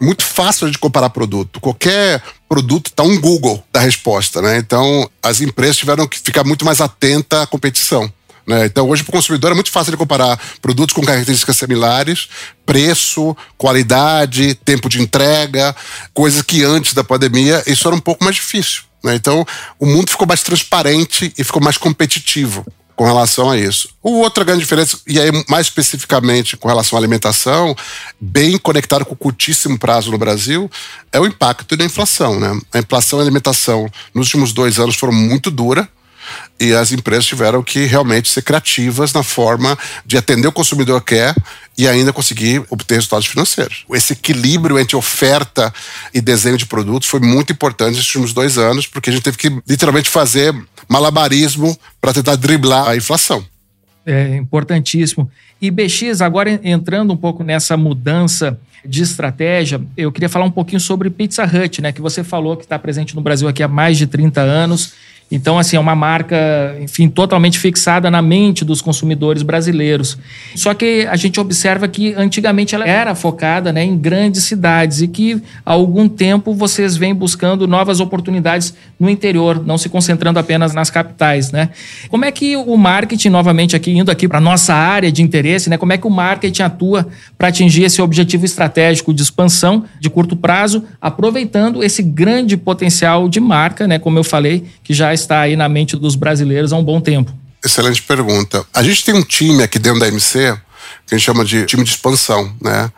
Muito 0.00 0.24
fácil 0.24 0.64
a 0.64 0.68
gente 0.68 0.78
comparar 0.78 1.10
produto. 1.10 1.60
Qualquer 1.60 2.22
produto 2.48 2.88
está 2.88 3.02
um 3.02 3.18
Google 3.20 3.64
da 3.72 3.80
resposta, 3.80 4.42
né? 4.42 4.58
Então, 4.58 5.08
as 5.22 5.40
empresas 5.40 5.76
tiveram 5.76 6.06
que 6.06 6.18
ficar 6.18 6.44
muito 6.44 6.64
mais 6.64 6.80
atentas 6.80 7.40
à 7.40 7.46
competição. 7.46 8.12
Né? 8.46 8.66
Então, 8.66 8.88
hoje, 8.88 9.02
para 9.02 9.10
o 9.10 9.14
consumidor, 9.14 9.52
é 9.52 9.54
muito 9.54 9.70
fácil 9.70 9.92
de 9.92 9.96
comparar 9.96 10.38
produtos 10.60 10.94
com 10.94 11.00
características 11.00 11.56
similares, 11.56 12.28
preço, 12.66 13.34
qualidade, 13.56 14.54
tempo 14.56 14.88
de 14.88 15.00
entrega, 15.00 15.74
coisas 16.12 16.42
que 16.42 16.62
antes 16.62 16.92
da 16.92 17.02
pandemia 17.02 17.62
isso 17.66 17.88
era 17.88 17.96
um 17.96 18.00
pouco 18.00 18.22
mais 18.22 18.36
difícil. 18.36 18.82
Né? 19.02 19.14
Então, 19.14 19.46
o 19.78 19.86
mundo 19.86 20.10
ficou 20.10 20.26
mais 20.26 20.42
transparente 20.42 21.32
e 21.38 21.44
ficou 21.44 21.62
mais 21.62 21.78
competitivo 21.78 22.66
com 22.96 23.04
relação 23.04 23.50
a 23.50 23.56
isso. 23.56 23.88
O 24.02 24.20
outra 24.20 24.44
grande 24.44 24.60
diferença, 24.60 24.98
e 25.06 25.20
aí 25.20 25.30
mais 25.48 25.66
especificamente 25.66 26.56
com 26.56 26.68
relação 26.68 26.96
à 26.96 27.00
alimentação, 27.00 27.74
bem 28.20 28.56
conectado 28.58 29.04
com 29.04 29.14
o 29.14 29.16
curtíssimo 29.16 29.78
prazo 29.78 30.10
no 30.10 30.18
Brasil, 30.18 30.70
é 31.12 31.18
o 31.18 31.26
impacto 31.26 31.76
da 31.76 31.84
inflação. 31.84 32.38
Né? 32.38 32.60
A 32.72 32.78
inflação 32.78 33.18
e 33.18 33.22
a 33.22 33.24
alimentação 33.24 33.90
nos 34.14 34.28
últimos 34.28 34.52
dois 34.52 34.78
anos 34.78 34.96
foram 34.96 35.12
muito 35.12 35.50
dura 35.50 35.88
e 36.58 36.72
as 36.72 36.92
empresas 36.92 37.24
tiveram 37.26 37.62
que 37.62 37.84
realmente 37.84 38.28
ser 38.28 38.42
criativas 38.42 39.12
na 39.12 39.22
forma 39.22 39.76
de 40.04 40.16
atender 40.16 40.48
o 40.48 40.52
consumidor 40.52 41.02
quer 41.02 41.34
e 41.76 41.88
ainda 41.88 42.12
conseguir 42.12 42.62
obter 42.70 42.94
resultados 42.96 43.26
financeiros. 43.26 43.84
Esse 43.90 44.12
equilíbrio 44.12 44.78
entre 44.78 44.96
oferta 44.96 45.72
e 46.12 46.20
desenho 46.20 46.56
de 46.56 46.66
produtos 46.66 47.08
foi 47.08 47.20
muito 47.20 47.52
importante 47.52 47.96
nesses 47.96 48.06
últimos 48.14 48.32
dois 48.32 48.58
anos, 48.58 48.86
porque 48.86 49.10
a 49.10 49.12
gente 49.12 49.22
teve 49.22 49.36
que 49.36 49.60
literalmente 49.68 50.08
fazer 50.08 50.54
malabarismo 50.88 51.76
para 52.00 52.12
tentar 52.12 52.36
driblar 52.36 52.88
a 52.88 52.96
inflação. 52.96 53.44
É 54.06 54.36
importantíssimo. 54.36 55.30
E 55.60 55.70
BX, 55.70 56.20
agora 56.20 56.60
entrando 56.62 57.12
um 57.12 57.16
pouco 57.16 57.42
nessa 57.42 57.76
mudança 57.76 58.58
de 58.84 59.02
estratégia, 59.02 59.80
eu 59.96 60.12
queria 60.12 60.28
falar 60.28 60.44
um 60.44 60.50
pouquinho 60.50 60.80
sobre 60.80 61.08
Pizza 61.08 61.42
Hut, 61.44 61.80
né? 61.80 61.90
Que 61.90 62.02
você 62.02 62.22
falou 62.22 62.56
que 62.56 62.64
está 62.64 62.78
presente 62.78 63.14
no 63.14 63.22
Brasil 63.22 63.48
aqui 63.48 63.62
há 63.62 63.68
mais 63.68 63.96
de 63.96 64.06
30 64.06 64.42
anos 64.42 64.92
então, 65.30 65.58
assim, 65.58 65.76
é 65.76 65.80
uma 65.80 65.94
marca, 65.94 66.36
enfim, 66.80 67.08
totalmente 67.08 67.58
fixada 67.58 68.10
na 68.10 68.20
mente 68.20 68.64
dos 68.64 68.80
consumidores 68.80 69.42
brasileiros. 69.42 70.18
Só 70.54 70.74
que 70.74 71.06
a 71.10 71.16
gente 71.16 71.40
observa 71.40 71.88
que 71.88 72.14
antigamente 72.14 72.74
ela 72.74 72.86
era 72.86 73.14
focada 73.14 73.72
né, 73.72 73.82
em 73.82 73.96
grandes 73.96 74.44
cidades 74.44 75.00
e 75.00 75.08
que 75.08 75.42
há 75.64 75.72
algum 75.72 76.08
tempo 76.08 76.52
vocês 76.54 76.96
vêm 76.96 77.14
buscando 77.14 77.66
novas 77.66 78.00
oportunidades 78.00 78.74
no 79.00 79.08
interior, 79.08 79.64
não 79.64 79.78
se 79.78 79.88
concentrando 79.88 80.38
apenas 80.38 80.74
nas 80.74 80.90
capitais, 80.90 81.50
né? 81.50 81.70
Como 82.08 82.24
é 82.24 82.30
que 82.30 82.56
o 82.56 82.76
marketing, 82.76 83.30
novamente 83.30 83.74
aqui, 83.74 83.90
indo 83.90 84.10
aqui 84.10 84.28
para 84.28 84.40
nossa 84.40 84.74
área 84.74 85.10
de 85.10 85.22
interesse, 85.22 85.68
né? 85.70 85.76
Como 85.76 85.92
é 85.92 85.98
que 85.98 86.06
o 86.06 86.10
marketing 86.10 86.62
atua 86.62 87.08
para 87.36 87.48
atingir 87.48 87.84
esse 87.84 88.00
objetivo 88.02 88.44
estratégico 88.44 89.12
de 89.12 89.22
expansão 89.22 89.84
de 89.98 90.10
curto 90.10 90.36
prazo, 90.36 90.84
aproveitando 91.00 91.82
esse 91.82 92.02
grande 92.02 92.56
potencial 92.56 93.28
de 93.28 93.40
marca, 93.40 93.88
né? 93.88 93.98
Como 93.98 94.18
eu 94.18 94.24
falei, 94.24 94.64
que 94.82 94.92
já 94.92 95.13
está 95.14 95.40
aí 95.40 95.56
na 95.56 95.68
mente 95.68 95.96
dos 95.96 96.14
brasileiros 96.14 96.72
há 96.72 96.76
um 96.76 96.84
bom 96.84 97.00
tempo? 97.00 97.32
Excelente 97.64 98.02
pergunta. 98.02 98.64
A 98.74 98.82
gente 98.82 99.04
tem 99.04 99.14
um 99.14 99.22
time 99.22 99.62
aqui 99.62 99.78
dentro 99.78 100.00
da 100.00 100.08
MC 100.08 100.54
que 101.06 101.14
a 101.14 101.18
gente 101.18 101.24
chama 101.24 101.44
de 101.44 101.64
time 101.66 101.84
de 101.84 101.90
expansão, 101.90 102.54
né? 102.60 102.90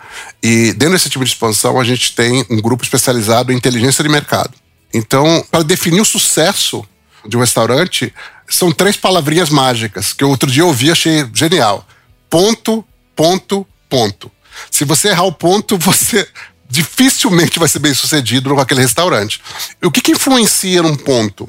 E 0.43 0.73
dentro 0.73 0.95
desse 0.95 1.09
time 1.09 1.25
de 1.25 1.31
expansão 1.31 1.81
a 1.81 1.85
gente 1.85 2.15
tem 2.15 2.45
um 2.51 2.61
grupo 2.61 2.83
especializado 2.85 3.53
em 3.53 3.57
inteligência 3.57 4.03
de 4.03 4.11
mercado. 4.11 4.53
Então, 4.95 5.45
para 5.51 5.63
definir 5.63 6.01
o 6.01 6.05
sucesso 6.05 6.87
de 7.27 7.37
um 7.37 7.41
restaurante, 7.41 8.13
são 8.49 8.71
três 8.71 8.97
palavrinhas 8.97 9.51
mágicas 9.51 10.13
que 10.13 10.23
eu 10.23 10.31
outro 10.31 10.51
dia 10.51 10.65
ouvi 10.65 10.91
achei 10.91 11.29
genial. 11.35 11.87
Ponto, 12.31 12.85
ponto, 13.15 13.67
ponto. 13.89 14.31
Se 14.71 14.85
você 14.85 15.09
errar 15.09 15.25
o 15.25 15.33
ponto, 15.33 15.77
você 15.79 16.27
dificilmente 16.69 17.59
vai 17.59 17.69
ser 17.69 17.79
bem 17.79 17.95
sucedido 17.95 18.55
com 18.55 18.61
aquele 18.61 18.81
restaurante. 18.81 19.41
E 19.83 19.87
o 19.87 19.91
que, 19.91 20.01
que 20.01 20.13
influencia 20.13 20.83
num 20.83 20.97
ponto? 20.97 21.49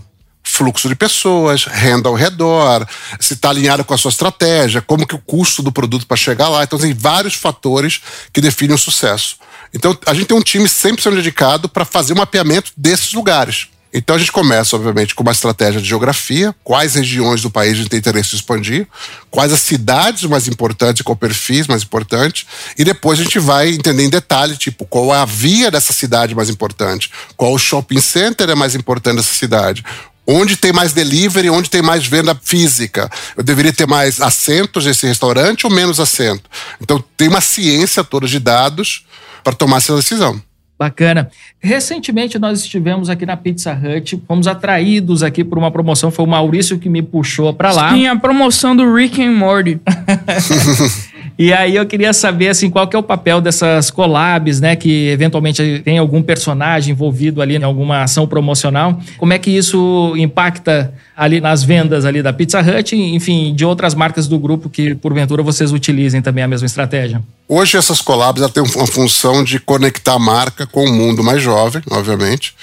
Fluxo 0.58 0.90
de 0.90 0.96
pessoas, 0.96 1.66
renda 1.66 2.10
ao 2.10 2.16
redor, 2.16 2.88
se 3.20 3.36
está 3.36 3.52
alinhado 3.52 3.86
com 3.86 3.94
a 3.94 3.98
sua 3.98 4.10
estratégia, 4.10 4.82
como 4.82 5.06
que 5.06 5.14
o 5.14 5.20
custo 5.20 5.62
do 5.62 5.72
produto 5.72 6.08
para 6.08 6.18
chegar 6.18 6.50
lá. 6.50 6.64
Então 6.64 6.80
tem 6.80 6.94
vários 6.94 7.36
fatores 7.36 8.02
que 8.34 8.42
definem 8.42 8.76
o 8.76 8.80
sucesso. 8.80 9.38
Então 9.74 9.96
a 10.06 10.14
gente 10.14 10.26
tem 10.26 10.38
um 10.38 10.42
time 10.42 10.68
sempre 10.68 11.04
sendo 11.04 11.16
dedicado 11.16 11.70
para 11.70 11.86
fazer 11.86 12.14
um 12.14 12.18
mapeamento 12.18 12.72
desses 12.76 13.14
lugares. 13.14 13.68
Então 13.94 14.16
a 14.16 14.20
gente 14.20 14.32
começa, 14.32 14.76
obviamente, 14.76 15.16
com 15.16 15.24
uma 15.24 15.32
estratégia 15.32 15.82
de 15.82 15.88
geografia, 15.88 16.54
quais 16.64 16.96
regiões 16.96 17.42
do 17.42 17.50
país 17.50 17.74
a 17.74 17.76
gente 17.78 17.90
tem 17.90 18.00
interesse 18.00 18.34
em 18.34 18.36
expandir, 18.36 18.88
quais 19.32 19.54
as 19.54 19.62
cidades 19.62 20.24
mais 20.26 20.48
importantes, 20.48 21.02
qual 21.02 21.16
perfis 21.16 21.68
mais 21.68 21.84
importante, 21.84 22.46
e 22.78 22.84
depois 22.84 23.20
a 23.20 23.24
gente 23.24 23.40
vai 23.40 23.70
entender 23.70 24.04
em 24.04 24.10
detalhe, 24.10 24.58
tipo, 24.58 24.86
qual 24.86 25.16
é 25.16 25.18
a 25.18 25.26
via 25.26 25.72
dessa 25.72 25.94
cidade 25.94 26.36
mais 26.36 26.50
importante, 26.50 27.10
qual 27.36 27.54
o 27.54 27.58
shopping 27.58 28.02
center 28.02 28.50
é 28.50 28.56
mais 28.56 28.76
importante 28.76 29.18
dessa 29.18 29.34
cidade, 29.34 29.84
Onde 30.28 30.58
tem 30.58 30.74
mais 30.74 30.92
delivery, 30.92 31.50
onde 31.50 31.70
tem 31.70 31.82
mais 31.82 32.06
venda 32.06 32.38
física? 32.44 33.10
Eu 33.36 33.44
deveria 33.44 33.72
ter 33.72 33.88
mais 33.88 34.20
assentos 34.20 34.86
nesse 34.86 35.08
restaurante 35.08 35.66
ou 35.66 35.72
menos 35.72 36.02
assento? 36.02 36.50
Então, 36.82 37.02
tem 37.16 37.30
uma 37.30 37.40
ciência 37.40 38.04
toda 38.04 38.28
de 38.28 38.38
dados 38.38 39.06
para 39.42 39.54
tomar 39.54 39.78
essa 39.78 39.96
decisão. 39.96 40.42
Bacana. 40.78 41.32
Recentemente 41.60 42.38
nós 42.38 42.60
estivemos 42.62 43.10
aqui 43.10 43.26
na 43.26 43.36
Pizza 43.36 43.74
Hut, 43.74 44.22
fomos 44.28 44.46
atraídos 44.46 45.24
aqui 45.24 45.44
por 45.44 45.58
uma 45.58 45.72
promoção, 45.72 46.12
foi 46.12 46.24
o 46.24 46.28
Maurício 46.28 46.78
que 46.78 46.88
me 46.88 47.02
puxou 47.02 47.52
para 47.52 47.72
lá. 47.72 47.94
Sim, 47.94 48.06
a 48.06 48.16
promoção 48.16 48.76
do 48.76 48.94
Rick 48.94 49.20
and 49.24 49.32
Morty. 49.32 49.80
E 51.38 51.54
aí 51.54 51.76
eu 51.76 51.86
queria 51.86 52.14
saber 52.14 52.50
assim, 52.50 52.70
qual 52.70 52.88
que 52.88 52.96
é 52.96 53.00
o 53.00 53.04
papel 53.04 53.40
dessas 53.40 53.92
collabs, 53.92 54.60
né, 54.60 54.76
que 54.76 55.10
eventualmente 55.10 55.82
tem 55.86 56.00
algum 56.00 56.22
personagem 56.24 56.94
envolvido 56.94 57.42
ali 57.42 57.56
em 57.56 57.64
alguma 57.64 58.02
ação 58.02 58.28
promocional. 58.28 59.00
Como 59.18 59.34
é 59.34 59.38
que 59.38 59.52
isso 59.52 60.14
impacta 60.18 60.92
ali 61.16 61.40
nas 61.40 61.64
vendas 61.64 62.06
ali 62.06 62.24
da 62.24 62.34
Pizza 62.34 62.60
Hut, 62.60 62.96
enfim, 62.96 63.54
de 63.54 63.64
outras 63.64 63.94
marcas 63.94 64.28
do 64.28 64.40
grupo 64.40 64.68
que 64.68 64.96
porventura 64.96 65.44
vocês 65.44 65.72
utilizem 65.72 66.24
também 66.24 66.44
a 66.44 66.48
mesma 66.48 66.66
estratégia? 66.66 67.22
Hoje 67.48 67.78
essas 67.78 68.02
collabs 68.02 68.50
têm 68.52 68.64
uma 68.64 68.88
função 68.88 69.44
de 69.44 69.60
conectar 69.60 70.14
a 70.14 70.20
marca 70.20 70.66
com 70.66 70.86
o 70.86 70.92
mundo 70.92 71.24
mais 71.24 71.42
jovem, 71.42 71.84
obviamente, 71.92 72.56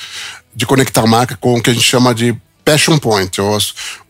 de 0.54 0.66
conectar 0.66 1.02
a 1.02 1.06
marca 1.06 1.36
com 1.40 1.54
o 1.54 1.62
que 1.62 1.70
a 1.70 1.72
gente 1.72 1.84
chama 1.84 2.12
de 2.12 2.34
passion 2.64 2.98
point. 2.98 3.40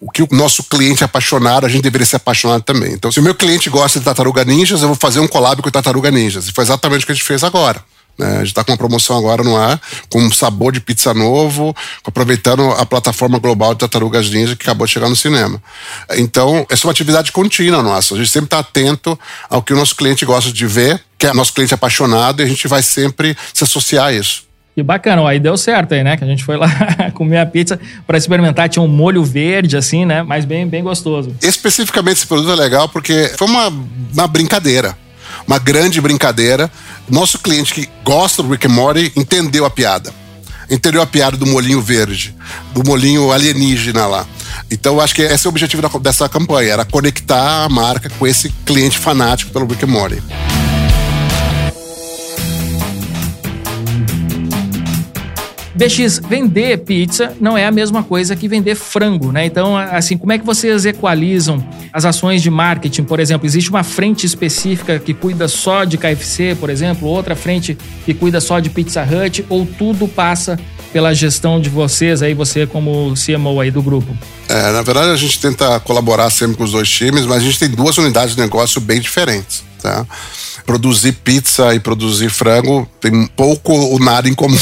O 0.01 0.11
que 0.11 0.23
o 0.23 0.29
nosso 0.31 0.62
cliente 0.64 1.03
é 1.03 1.07
apaixonado, 1.07 1.67
a 1.67 1.69
gente 1.69 1.83
deveria 1.83 2.07
ser 2.07 2.17
apaixonado 2.17 2.62
também. 2.62 2.93
Então, 2.93 3.11
se 3.11 3.21
o 3.21 3.23
meu 3.23 3.35
cliente 3.35 3.69
gosta 3.69 3.99
de 3.99 4.05
Tartaruga 4.05 4.45
Ninjas, 4.45 4.83
eu 4.83 4.88
vou 4.88 4.97
fazer 4.97 5.21
um 5.21 5.29
collab 5.29 5.61
com 5.61 5.71
Tartaruga 5.71 6.11
Ninjas. 6.11 6.49
E 6.49 6.53
foi 6.53 6.64
exatamente 6.64 7.03
o 7.03 7.07
que 7.07 7.12
a 7.12 7.14
gente 7.14 7.25
fez 7.25 7.43
agora. 7.43 7.83
Né? 8.17 8.29
A 8.29 8.38
gente 8.38 8.49
está 8.49 8.62
com 8.62 8.71
uma 8.71 8.79
promoção 8.79 9.19
agora 9.19 9.43
no 9.43 9.57
ar, 9.57 9.81
com 10.09 10.21
um 10.21 10.31
sabor 10.31 10.73
de 10.73 10.81
pizza 10.81 11.12
novo, 11.12 11.75
aproveitando 12.05 12.71
a 12.73 12.87
plataforma 12.87 13.38
global 13.38 13.75
de 13.75 13.81
Tartarugas 13.81 14.31
Ninja 14.31 14.55
que 14.55 14.62
acabou 14.62 14.87
de 14.87 14.93
chegar 14.93 15.09
no 15.09 15.17
cinema. 15.17 15.61
Então, 16.12 16.64
essa 16.71 16.85
é 16.85 16.87
uma 16.87 16.93
atividade 16.93 17.33
contínua 17.33 17.83
nossa. 17.83 18.14
A 18.14 18.19
gente 18.19 18.31
sempre 18.31 18.47
está 18.47 18.61
atento 18.61 19.19
ao 19.51 19.62
que 19.62 19.73
o 19.73 19.77
nosso 19.77 19.97
cliente 19.97 20.25
gosta 20.25 20.53
de 20.53 20.67
ver, 20.67 21.03
que 21.19 21.27
é 21.27 21.33
nosso 21.33 21.53
cliente 21.53 21.75
apaixonado, 21.75 22.40
e 22.40 22.45
a 22.45 22.49
gente 22.49 22.69
vai 22.69 22.83
sempre 22.83 23.37
se 23.53 23.64
associar 23.64 24.07
a 24.07 24.12
isso. 24.12 24.45
Que 24.75 24.83
bacana, 24.83 25.27
aí 25.29 25.39
deu 25.39 25.57
certo 25.57 25.95
aí, 25.95 26.03
né? 26.03 26.17
Que 26.17 26.25
a 26.25 26.27
gente 26.27 26.45
foi 26.45 26.57
lá 26.57 26.69
comer 27.15 27.39
a 27.39 27.47
pizza 27.47 27.79
para 28.05 28.19
experimentar, 28.19 28.69
tinha 28.69 28.83
um 28.83 28.89
molho 28.89 29.23
verde, 29.23 29.77
assim, 29.77 30.05
né? 30.05 30.25
Mas 30.25 30.45
bem, 30.45 30.67
bem 30.67 30.83
gostoso. 30.83 31.35
Especificamente 31.41 32.17
esse 32.17 32.27
produto 32.27 32.51
é 32.51 32.57
legal 32.57 32.89
porque 32.89 33.33
foi 33.39 33.47
uma, 33.47 33.69
uma 34.13 34.27
brincadeira, 34.27 34.97
uma 35.47 35.61
grande 35.61 36.01
brincadeira. 36.01 36.69
Nosso 37.09 37.39
cliente 37.39 37.73
que 37.73 37.89
gosta 38.03 38.43
do 38.43 38.51
Rick 38.51 38.67
and 38.67 38.71
Morty 38.71 39.13
entendeu 39.15 39.65
a 39.65 39.71
piada. 39.71 40.13
Entendeu 40.69 41.03
a 41.03 41.07
piada 41.07 41.37
do 41.37 41.47
molinho 41.47 41.81
verde, 41.81 42.35
do 42.73 42.83
molinho 42.85 43.31
alienígena 43.31 44.07
lá. 44.07 44.27
Então, 44.71 45.01
acho 45.01 45.15
que 45.15 45.23
esse 45.23 45.47
é 45.47 45.49
o 45.49 45.51
objetivo 45.51 45.87
dessa 46.01 46.29
campanha, 46.29 46.73
era 46.73 46.85
conectar 46.85 47.65
a 47.65 47.69
marca 47.69 48.11
com 48.19 48.27
esse 48.27 48.49
cliente 48.65 48.99
fanático 48.99 49.53
pelo 49.53 49.67
Rick 49.67 49.85
and 49.85 49.89
Morty. 49.89 50.23
BX, 55.75 56.21
vender 56.29 56.79
pizza 56.79 57.33
não 57.41 57.59
é 57.59 57.67
a 57.67 57.71
mesma 57.71 58.03
coisa 58.03 58.37
que 58.37 58.47
vender 58.47 58.77
frango, 58.77 59.33
né? 59.33 59.45
Então, 59.45 59.77
assim, 59.77 60.17
como 60.17 60.33
é 60.33 60.39
que 60.39 60.47
vocês 60.47 60.87
equalizam 60.87 61.65
as 61.93 62.05
ações 62.05 62.43
de 62.43 62.51
marketing? 62.51 63.03
Por 63.03 63.19
exemplo, 63.19 63.47
existe 63.47 63.71
uma 63.71 63.83
frente 63.83 64.25
específica 64.25 64.99
que 64.99 65.13
cuida 65.13 65.49
só 65.49 65.85
de 65.85 65.99
KFC, 65.99 66.57
por 66.59 66.71
exemplo, 66.71 67.09
outra 67.09 67.35
frente 67.35 67.77
que 68.05 68.15
cuida 68.15 68.41
só 68.41 68.61
de 68.61 68.71
Pizza 68.71 69.03
Hut, 69.03 69.45
ou 69.49 69.67
tudo 69.67 70.07
passa 70.07 70.59
pela 70.93 71.13
gestão 71.13 71.61
de 71.61 71.69
vocês 71.69 72.23
aí, 72.23 72.35
você 72.35 72.69
como 72.69 73.13
CMO 73.15 73.61
aí 73.61 73.69
do 73.69 73.83
grupo? 73.83 74.17
É, 74.49 74.71
na 74.71 74.83
verdade, 74.83 75.11
a 75.11 75.17
gente 75.17 75.41
tenta 75.41 75.81
colaborar 75.81 76.31
sempre 76.31 76.57
com 76.57 76.63
os 76.63 76.71
dois 76.71 76.89
times, 76.89 77.27
mas 77.27 77.39
a 77.39 77.45
gente 77.45 77.59
tem 77.59 77.69
duas 77.69 77.99
unidades 77.99 78.37
de 78.37 78.41
negócio 78.41 78.81
bem 78.81 79.01
diferentes, 79.01 79.65
tá? 79.83 80.07
Produzir 80.65 81.13
pizza 81.13 81.75
e 81.75 81.81
produzir 81.81 82.31
frango 82.31 82.89
tem 83.01 83.27
pouco 83.27 83.73
ou 83.73 83.99
nada 83.99 84.29
em 84.29 84.35
comum. 84.35 84.57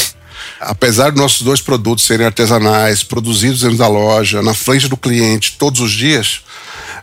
Apesar 0.61 1.11
dos 1.11 1.21
nossos 1.21 1.43
dois 1.43 1.61
produtos 1.61 2.05
serem 2.05 2.27
artesanais, 2.27 3.03
produzidos 3.03 3.61
dentro 3.61 3.79
da 3.79 3.89
loja, 3.89 4.43
na 4.43 4.55
frente 4.55 4.89
do 4.89 4.97
cliente, 4.97 5.57
todos 5.59 5.81
os 5.81 5.93
dias, 5.93 6.43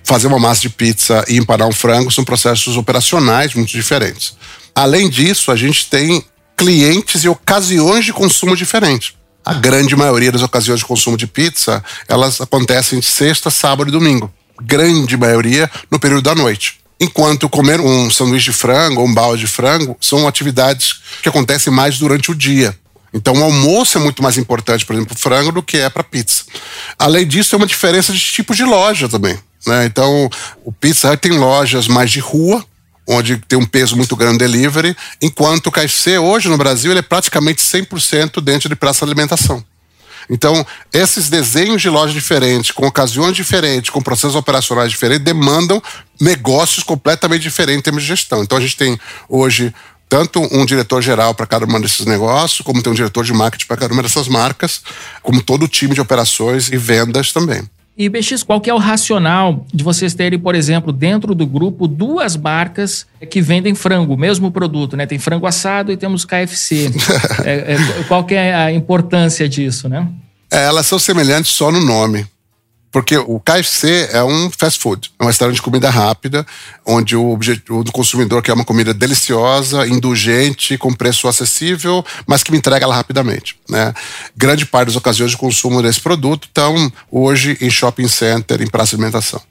fazer 0.04 0.28
uma 0.28 0.40
massa 0.40 0.62
de 0.62 0.70
pizza 0.70 1.24
e 1.28 1.38
empanar 1.38 1.68
um 1.68 1.74
frango 1.74 2.12
são 2.12 2.24
processos 2.24 2.78
operacionais 2.78 3.54
muito 3.54 3.72
diferentes. 3.72 4.34
Além 4.74 5.10
disso, 5.10 5.52
a 5.52 5.56
gente 5.56 5.88
tem 5.88 6.24
clientes 6.56 7.24
e 7.24 7.30
ocasiões 7.30 8.06
de 8.06 8.14
consumo 8.14 8.56
diferentes. 8.56 9.14
A 9.46 9.54
grande 9.54 9.96
maioria 9.96 10.32
das 10.32 10.42
ocasiões 10.42 10.80
de 10.80 10.86
consumo 10.86 11.18
de 11.18 11.26
pizza, 11.26 11.84
elas 12.08 12.40
acontecem 12.42 13.00
de 13.00 13.06
sexta, 13.06 13.50
sábado 13.50 13.90
e 13.90 13.92
domingo. 13.92 14.32
Grande 14.62 15.16
maioria 15.16 15.70
no 15.90 16.00
período 16.00 16.24
da 16.24 16.36
noite. 16.36 16.80
Enquanto 17.00 17.48
comer 17.48 17.80
um 17.80 18.12
sanduíche 18.12 18.52
de 18.52 18.58
frango 18.58 19.00
ou 19.00 19.08
um 19.08 19.14
balde 19.14 19.42
de 19.42 19.48
frango 19.48 19.96
são 20.02 20.28
atividades 20.28 21.00
que 21.24 21.30
acontecem 21.30 21.72
mais 21.72 21.98
durante 21.98 22.30
o 22.30 22.36
dia. 22.36 22.78
Então, 23.14 23.34
o 23.34 23.44
almoço 23.44 23.98
é 23.98 24.02
muito 24.02 24.22
mais 24.22 24.38
importante, 24.38 24.86
por 24.86 24.96
exemplo, 24.96 25.18
frango, 25.18 25.52
do 25.52 25.64
que 25.64 25.78
é 25.78 25.90
para 25.90 26.04
pizza. 26.04 26.44
Além 26.98 27.28
disso, 27.28 27.52
tem 27.52 27.58
uma 27.58 27.66
diferença 27.66 28.14
de 28.14 28.20
tipo 28.20 28.56
de 28.56 28.64
loja 28.64 29.10
também. 29.10 29.38
Né? 29.66 29.86
Então, 29.86 30.30
o 30.64 30.72
Pizza 30.72 31.12
Hut 31.12 31.22
tem 31.22 31.32
lojas 31.32 31.88
mais 31.88 32.12
de 32.12 32.20
rua, 32.20 32.64
onde 33.08 33.38
tem 33.38 33.58
um 33.58 33.66
peso 33.66 33.98
muito 33.98 34.16
grande 34.16 34.38
delivery, 34.38 34.96
enquanto 35.22 35.68
o 35.68 35.72
KFC, 35.72 36.20
hoje 36.20 36.48
no 36.48 36.58
Brasil, 36.58 36.92
ele 36.92 37.00
é 37.00 37.04
praticamente 37.04 37.62
100% 37.62 38.40
dentro 38.42 38.70
de 38.70 38.76
praça 38.76 39.06
de 39.06 39.12
alimentação. 39.12 39.64
Então, 40.30 40.64
esses 40.94 41.28
desenhos 41.28 41.82
de 41.82 41.90
loja 41.90 42.14
diferentes, 42.14 42.70
com 42.70 42.86
ocasiões 42.86 43.36
diferentes, 43.36 43.90
com 43.90 44.00
processos 44.00 44.36
operacionais 44.36 44.92
diferentes, 44.92 45.26
demandam 45.26 45.82
negócios 46.22 46.84
completamente 46.84 47.42
diferentes 47.42 47.80
em 47.80 47.82
termos 47.82 48.04
de 48.04 48.10
gestão. 48.10 48.44
Então, 48.44 48.58
a 48.58 48.62
gente 48.62 48.78
tem 48.78 49.00
hoje 49.28 49.74
tanto 50.10 50.42
um 50.52 50.66
diretor 50.66 51.02
geral 51.02 51.36
para 51.36 51.46
cada 51.46 51.66
um 51.66 51.80
desses 51.80 52.06
negócios, 52.06 52.62
como 52.62 52.82
tem 52.82 52.92
um 52.92 52.96
diretor 52.96 53.24
de 53.24 53.32
marketing 53.32 53.68
para 53.68 53.78
cada 53.78 53.94
uma 53.94 54.02
dessas 54.02 54.28
marcas, 54.28 54.82
como 55.22 55.42
todo 55.42 55.64
o 55.64 55.68
time 55.68 55.94
de 55.94 56.02
operações 56.02 56.70
e 56.70 56.78
vendas 56.78 57.32
também. 57.32 57.64
E 57.96 58.08
BX, 58.08 58.44
qual 58.44 58.62
que 58.62 58.70
é 58.70 58.74
o 58.74 58.78
racional 58.78 59.66
de 59.74 59.84
vocês 59.84 60.14
terem, 60.14 60.40
por 60.40 60.56
exemplo, 60.56 60.94
dentro 60.94 61.36
do 61.36 61.46
grupo, 61.46 61.86
duas 61.86 62.38
marcas 62.38 63.06
que 63.30 63.42
vendem 63.42 63.76
frango, 63.76 64.14
o 64.14 64.18
mesmo 64.18 64.50
produto, 64.52 64.96
né? 64.96 65.06
Tem 65.06 65.20
frango 65.20 65.46
assado 65.46 65.92
e 65.92 65.98
temos 65.98 66.24
KFC. 66.24 66.90
é, 67.44 67.74
é, 67.74 68.04
qual 68.08 68.24
que 68.24 68.36
é 68.36 68.56
a 68.56 68.72
importância 68.72 69.50
disso, 69.50 69.90
né? 69.90 70.08
É, 70.50 70.64
elas 70.64 70.88
são 70.88 70.98
semelhantes 70.98 71.52
só 71.52 71.72
no 71.74 71.82
nome. 71.82 72.26
Porque 72.92 73.18
o 73.18 73.40
KFC 73.40 74.10
é 74.12 74.24
um 74.24 74.50
fast 74.50 74.80
food, 74.80 75.12
é 75.20 75.24
um 75.24 75.28
restaurante 75.28 75.58
de 75.58 75.62
comida 75.62 75.90
rápida, 75.92 76.46
onde 76.86 77.16
o 77.16 77.30
objetivo 77.30 77.84
do 77.84 77.92
consumidor 77.92 78.42
quer 78.42 78.54
uma 78.54 78.66
comida 78.66 78.94
deliciosa, 78.94 79.88
indulgente, 79.88 80.78
com 80.78 80.92
preço 80.94 81.28
acessível, 81.28 82.04
mas 82.26 82.42
que 82.42 82.52
me 82.52 82.58
entrega 82.58 82.86
ela 82.86 82.96
rapidamente. 82.96 83.60
Né? 83.70 83.94
Grande 84.36 84.66
parte 84.66 84.88
das 84.88 84.96
ocasiões 84.96 85.32
de 85.32 85.38
consumo 85.38 85.84
desse 85.84 86.02
produto 86.02 86.48
estão 86.48 86.92
hoje 87.12 87.58
em 87.62 87.70
shopping 87.70 88.08
center, 88.08 88.60
em 88.62 88.68
praça 88.68 88.96
de 88.96 88.96
alimentação. 88.96 89.42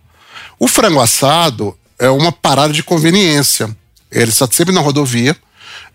O 0.59 0.67
frango 0.67 1.01
assado 1.01 1.79
é 1.97 2.11
uma 2.11 2.33
parada 2.33 2.73
de 2.73 2.83
conveniência. 2.83 3.71
Ele 4.11 4.31
está 4.31 4.49
sempre 4.51 4.75
na 4.75 4.81
rodovia 4.81 5.37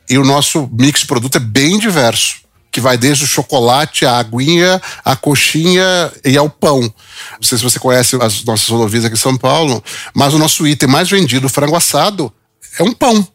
e 0.10 0.18
o 0.18 0.24
nosso 0.24 0.70
mix 0.72 1.02
de 1.02 1.08
produto 1.08 1.36
é 1.36 1.40
bem 1.40 1.78
diverso 1.78 2.43
que 2.74 2.82
vai 2.82 2.98
desde 2.98 3.24
o 3.24 3.28
chocolate, 3.28 4.04
a 4.04 4.18
aguinha, 4.18 4.82
a 5.06 5.16
coxinha 5.16 6.12
e 6.26 6.36
ao 6.36 6.50
pão. 6.50 6.82
Não 6.82 7.44
sei 7.44 7.60
se 7.60 7.64
você 7.64 7.80
conhece 7.80 8.18
as 8.20 8.44
nossas 8.44 8.68
rodovias 8.68 9.06
aqui 9.06 9.14
em 9.14 9.18
São 9.18 9.38
Paulo, 9.38 9.82
mas 10.14 10.34
o 10.34 10.40
nosso 10.40 10.68
item 10.68 10.90
mais 10.90 11.08
vendido, 11.08 11.48
frango 11.48 11.76
assado, 11.76 12.34
é 12.80 12.84
um 12.84 12.92
pão 12.92 13.26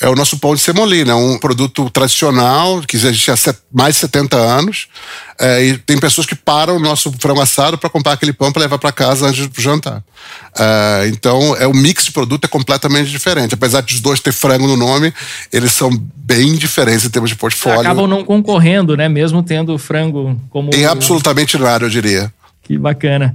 é 0.00 0.08
o 0.08 0.14
nosso 0.14 0.38
pão 0.38 0.54
de 0.54 0.60
semolina, 0.60 1.12
é 1.12 1.14
um 1.14 1.38
produto 1.38 1.88
tradicional 1.88 2.80
que 2.82 2.96
existe 2.96 3.30
há 3.30 3.36
mais 3.72 3.94
de 3.94 4.00
70 4.00 4.36
anos. 4.36 4.88
É, 5.38 5.64
e 5.64 5.78
tem 5.78 5.98
pessoas 5.98 6.26
que 6.26 6.34
param 6.34 6.76
o 6.76 6.80
nosso 6.80 7.12
frango 7.12 7.40
assado 7.40 7.78
para 7.78 7.88
comprar 7.88 8.12
aquele 8.12 8.32
pão 8.32 8.52
para 8.52 8.62
levar 8.62 8.78
para 8.78 8.92
casa 8.92 9.26
antes 9.26 9.46
do 9.46 9.60
jantar. 9.60 10.02
É, 10.58 11.08
então, 11.08 11.56
é 11.56 11.66
o 11.66 11.72
mix 11.72 12.04
de 12.04 12.12
produto 12.12 12.44
é 12.44 12.48
completamente 12.48 13.10
diferente. 13.10 13.54
Apesar 13.54 13.82
de 13.82 13.94
os 13.94 14.00
dois 14.00 14.20
ter 14.20 14.32
frango 14.32 14.66
no 14.66 14.76
nome, 14.76 15.12
eles 15.52 15.72
são 15.72 15.90
bem 16.16 16.54
diferentes 16.54 17.04
em 17.04 17.10
termos 17.10 17.30
de 17.30 17.36
portfólio. 17.36 17.80
Acabam 17.80 18.08
não 18.08 18.24
concorrendo, 18.24 18.96
né? 18.96 19.08
Mesmo 19.08 19.42
tendo 19.42 19.76
frango 19.78 20.40
como. 20.50 20.74
Em 20.74 20.84
absolutamente 20.84 21.56
nada, 21.56 21.84
eu 21.84 21.90
diria. 21.90 22.32
Que 22.62 22.76
bacana. 22.76 23.34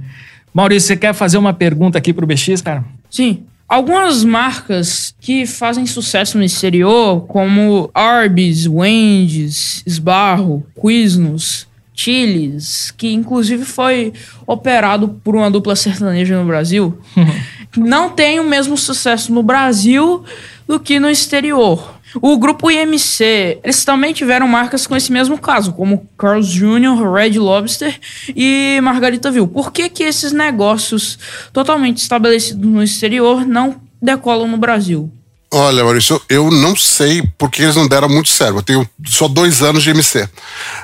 Maurício, 0.52 0.88
você 0.88 0.96
quer 0.96 1.14
fazer 1.14 1.38
uma 1.38 1.52
pergunta 1.52 1.96
aqui 1.96 2.12
para 2.12 2.24
o 2.24 2.28
BX, 2.28 2.60
cara? 2.62 2.84
Sim. 3.10 3.44
Algumas 3.70 4.24
marcas 4.24 5.14
que 5.20 5.46
fazem 5.46 5.86
sucesso 5.86 6.36
no 6.36 6.42
exterior, 6.42 7.24
como 7.28 7.88
Arby's, 7.94 8.66
Wendy's, 8.66 9.84
Sbarro, 9.88 10.66
Quiznos, 10.74 11.68
Chili's, 11.94 12.90
que 12.90 13.12
inclusive 13.12 13.64
foi 13.64 14.12
operado 14.44 15.20
por 15.22 15.36
uma 15.36 15.48
dupla 15.48 15.76
sertaneja 15.76 16.36
no 16.36 16.48
Brasil, 16.48 16.98
não 17.78 18.10
tem 18.10 18.40
o 18.40 18.44
mesmo 18.44 18.76
sucesso 18.76 19.32
no 19.32 19.40
Brasil 19.40 20.24
do 20.66 20.80
que 20.80 20.98
no 20.98 21.08
exterior. 21.08 21.99
O 22.16 22.36
grupo 22.38 22.70
IMC, 22.70 23.60
eles 23.62 23.84
também 23.84 24.12
tiveram 24.12 24.48
marcas 24.48 24.86
com 24.86 24.96
esse 24.96 25.12
mesmo 25.12 25.38
caso, 25.38 25.72
como 25.72 26.08
Carl's 26.18 26.48
Jr., 26.48 27.12
Red 27.12 27.38
Lobster 27.38 27.98
e 28.34 28.80
Margaritaville. 28.82 29.46
Por 29.46 29.72
que, 29.72 29.88
que 29.88 30.02
esses 30.02 30.32
negócios 30.32 31.18
totalmente 31.52 31.98
estabelecidos 31.98 32.66
no 32.66 32.82
exterior 32.82 33.46
não 33.46 33.80
decolam 34.02 34.48
no 34.48 34.56
Brasil? 34.56 35.12
Olha, 35.52 35.82
Maurício, 35.82 36.22
eu 36.28 36.48
não 36.48 36.76
sei 36.76 37.22
porque 37.36 37.62
eles 37.62 37.74
não 37.74 37.88
deram 37.88 38.08
muito 38.08 38.28
certo. 38.28 38.58
Eu 38.58 38.62
tenho 38.62 38.88
só 39.08 39.26
dois 39.26 39.62
anos 39.62 39.82
de 39.82 39.90
MC. 39.90 40.28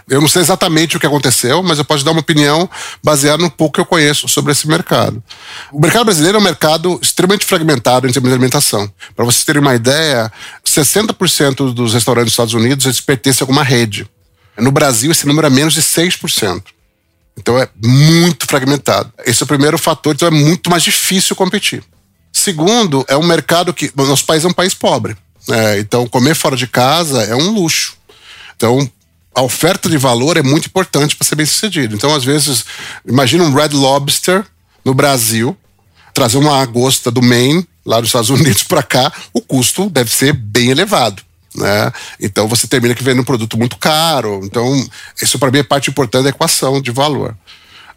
Eu 0.08 0.20
não 0.20 0.26
sei 0.26 0.42
exatamente 0.42 0.96
o 0.96 1.00
que 1.00 1.06
aconteceu, 1.06 1.62
mas 1.62 1.78
eu 1.78 1.84
posso 1.84 2.04
dar 2.04 2.10
uma 2.10 2.20
opinião 2.20 2.68
baseada 3.00 3.40
no 3.40 3.48
pouco 3.48 3.74
que 3.74 3.80
eu 3.80 3.86
conheço 3.86 4.26
sobre 4.26 4.50
esse 4.50 4.66
mercado. 4.66 5.22
O 5.70 5.80
mercado 5.80 6.06
brasileiro 6.06 6.38
é 6.38 6.40
um 6.40 6.44
mercado 6.44 6.98
extremamente 7.00 7.44
fragmentado 7.44 8.08
em 8.08 8.12
termos 8.12 8.28
de 8.28 8.34
alimentação. 8.34 8.90
Para 9.14 9.24
vocês 9.24 9.44
terem 9.44 9.62
uma 9.62 9.76
ideia, 9.76 10.32
60% 10.66 11.72
dos 11.72 11.94
restaurantes 11.94 12.30
dos 12.30 12.32
Estados 12.32 12.54
Unidos 12.54 12.86
eles 12.86 13.00
pertencem 13.00 13.44
a 13.44 13.44
alguma 13.44 13.62
rede. 13.62 14.04
No 14.58 14.72
Brasil, 14.72 15.12
esse 15.12 15.28
número 15.28 15.46
é 15.46 15.50
menos 15.50 15.74
de 15.74 15.82
6%. 15.82 16.62
Então 17.38 17.56
é 17.56 17.68
muito 17.80 18.46
fragmentado. 18.46 19.12
Esse 19.24 19.42
é 19.42 19.44
o 19.44 19.46
primeiro 19.46 19.78
fator, 19.78 20.12
então 20.12 20.26
é 20.26 20.30
muito 20.30 20.70
mais 20.70 20.82
difícil 20.82 21.36
competir. 21.36 21.84
Segundo, 22.36 23.02
é 23.08 23.16
um 23.16 23.22
mercado 23.22 23.72
que. 23.72 23.90
Nosso 23.96 24.26
país 24.26 24.44
é 24.44 24.48
um 24.48 24.52
país 24.52 24.74
pobre. 24.74 25.16
Né? 25.48 25.78
então, 25.78 26.06
comer 26.06 26.34
fora 26.34 26.54
de 26.54 26.66
casa 26.66 27.22
é 27.22 27.34
um 27.34 27.50
luxo. 27.50 27.96
Então, 28.54 28.90
a 29.34 29.40
oferta 29.40 29.88
de 29.88 29.96
valor 29.96 30.36
é 30.36 30.42
muito 30.42 30.66
importante 30.66 31.16
para 31.16 31.26
ser 31.26 31.34
bem 31.34 31.46
sucedido. 31.46 31.94
Então, 31.94 32.14
às 32.14 32.24
vezes, 32.24 32.66
imagina 33.06 33.42
um 33.42 33.54
Red 33.54 33.70
Lobster 33.70 34.44
no 34.84 34.92
Brasil, 34.92 35.56
trazer 36.12 36.36
uma 36.36 36.50
lagosta 36.50 37.10
do 37.10 37.22
Maine, 37.22 37.66
lá 37.86 38.00
dos 38.00 38.10
Estados 38.10 38.28
Unidos, 38.30 38.64
para 38.64 38.82
cá, 38.82 39.10
o 39.32 39.40
custo 39.40 39.88
deve 39.88 40.12
ser 40.12 40.34
bem 40.34 40.68
elevado. 40.68 41.22
Né? 41.54 41.90
Então, 42.20 42.46
você 42.46 42.66
termina 42.66 42.94
que 42.94 43.02
vende 43.02 43.20
um 43.20 43.24
produto 43.24 43.56
muito 43.56 43.78
caro. 43.78 44.42
Então, 44.44 44.86
isso 45.22 45.38
para 45.38 45.50
mim 45.50 45.60
é 45.60 45.62
parte 45.62 45.88
importante 45.88 46.24
da 46.24 46.30
equação 46.30 46.82
de 46.82 46.90
valor. 46.90 47.34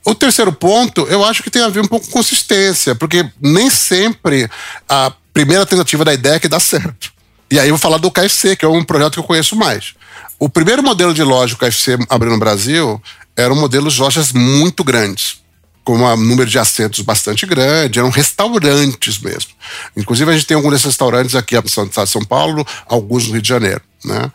O 0.06 0.16
terceiro 0.16 0.52
ponto, 0.52 1.02
eu 1.08 1.24
acho 1.24 1.44
que 1.44 1.50
tem 1.50 1.62
a 1.62 1.70
ver 1.70 1.82
um 1.82 1.88
pouco 1.88 2.06
com 2.06 2.12
consistência, 2.14 2.96
porque 2.96 3.30
nem 3.42 3.70
sempre 3.70 4.50
a 4.88 5.12
primeira 5.34 5.66
tentativa 5.66 6.06
da 6.06 6.14
ideia 6.14 6.36
é 6.36 6.40
que 6.40 6.48
dá 6.48 6.60
certo. 6.60 7.12
E 7.52 7.60
aí 7.60 7.68
eu 7.68 7.74
vou 7.74 7.80
falar 7.80 7.98
do 7.98 8.12
KFC, 8.12 8.56
que 8.56 8.66
é 8.66 8.68
um 8.68 8.84
projeto 8.84 9.14
que 9.14 9.20
eu 9.20 9.24
conheço 9.24 9.56
mais. 9.56 9.94
O 10.38 10.48
primeiro 10.48 10.84
modelo 10.84 11.14
de 11.14 11.24
loja 11.24 11.56
que 11.56 11.66
o 11.66 11.68
KFC 11.68 11.98
abriu 12.10 12.32
no 12.32 12.40
Brasil 12.40 13.02
era 13.36 13.52
um 13.52 13.60
modelo 13.60 13.90
de 13.90 14.00
lojas 14.00 14.32
muito 14.32 14.84
grandes, 14.84 15.42
com 15.84 15.96
um 15.96 16.18
número 16.18 16.50
de 16.50 16.60
assentos 16.60 17.02
bastante 17.02 17.46
grande, 17.46 18.00
eram 18.00 18.10
restaurantes 18.10 19.18
mesmo. 19.20 19.52
Inclusive, 19.98 20.30
a 20.30 20.34
gente 20.34 20.46
tem 20.46 20.56
alguns 20.56 20.72
desses 20.72 20.86
restaurantes 20.86 21.36
aqui 21.36 21.56
no 21.56 21.66
estado 21.66 22.06
de 22.06 22.12
São 22.12 22.24
Paulo, 22.24 22.66
alguns 22.86 23.26
no 23.28 23.34
Rio 23.34 23.42
de 23.42 23.50
Janeiro. 23.50 23.82
Né? 24.04 24.32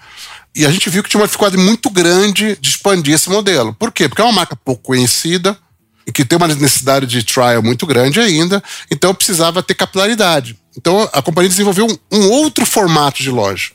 E 0.54 0.64
a 0.64 0.70
gente 0.70 0.88
viu 0.88 1.02
que 1.02 1.08
tinha 1.08 1.20
uma 1.20 1.26
dificuldade 1.26 1.60
muito 1.60 1.90
grande 1.90 2.56
de 2.60 2.68
expandir 2.68 3.14
esse 3.14 3.28
modelo. 3.28 3.74
Por 3.74 3.90
quê? 3.90 4.08
Porque 4.08 4.22
é 4.22 4.24
uma 4.24 4.32
marca 4.32 4.54
pouco 4.54 4.82
conhecida 4.82 5.58
e 6.06 6.12
que 6.12 6.24
tem 6.24 6.36
uma 6.36 6.46
necessidade 6.46 7.06
de 7.06 7.22
trial 7.22 7.62
muito 7.62 7.86
grande 7.86 8.20
ainda, 8.20 8.62
então 8.90 9.14
precisava 9.14 9.62
ter 9.62 9.74
capilaridade. 9.74 10.58
Então 10.76 11.08
a 11.12 11.22
companhia 11.22 11.48
desenvolveu 11.48 11.86
um, 11.86 12.18
um 12.18 12.30
outro 12.30 12.64
formato 12.66 13.22
de 13.22 13.30
loja. 13.30 13.70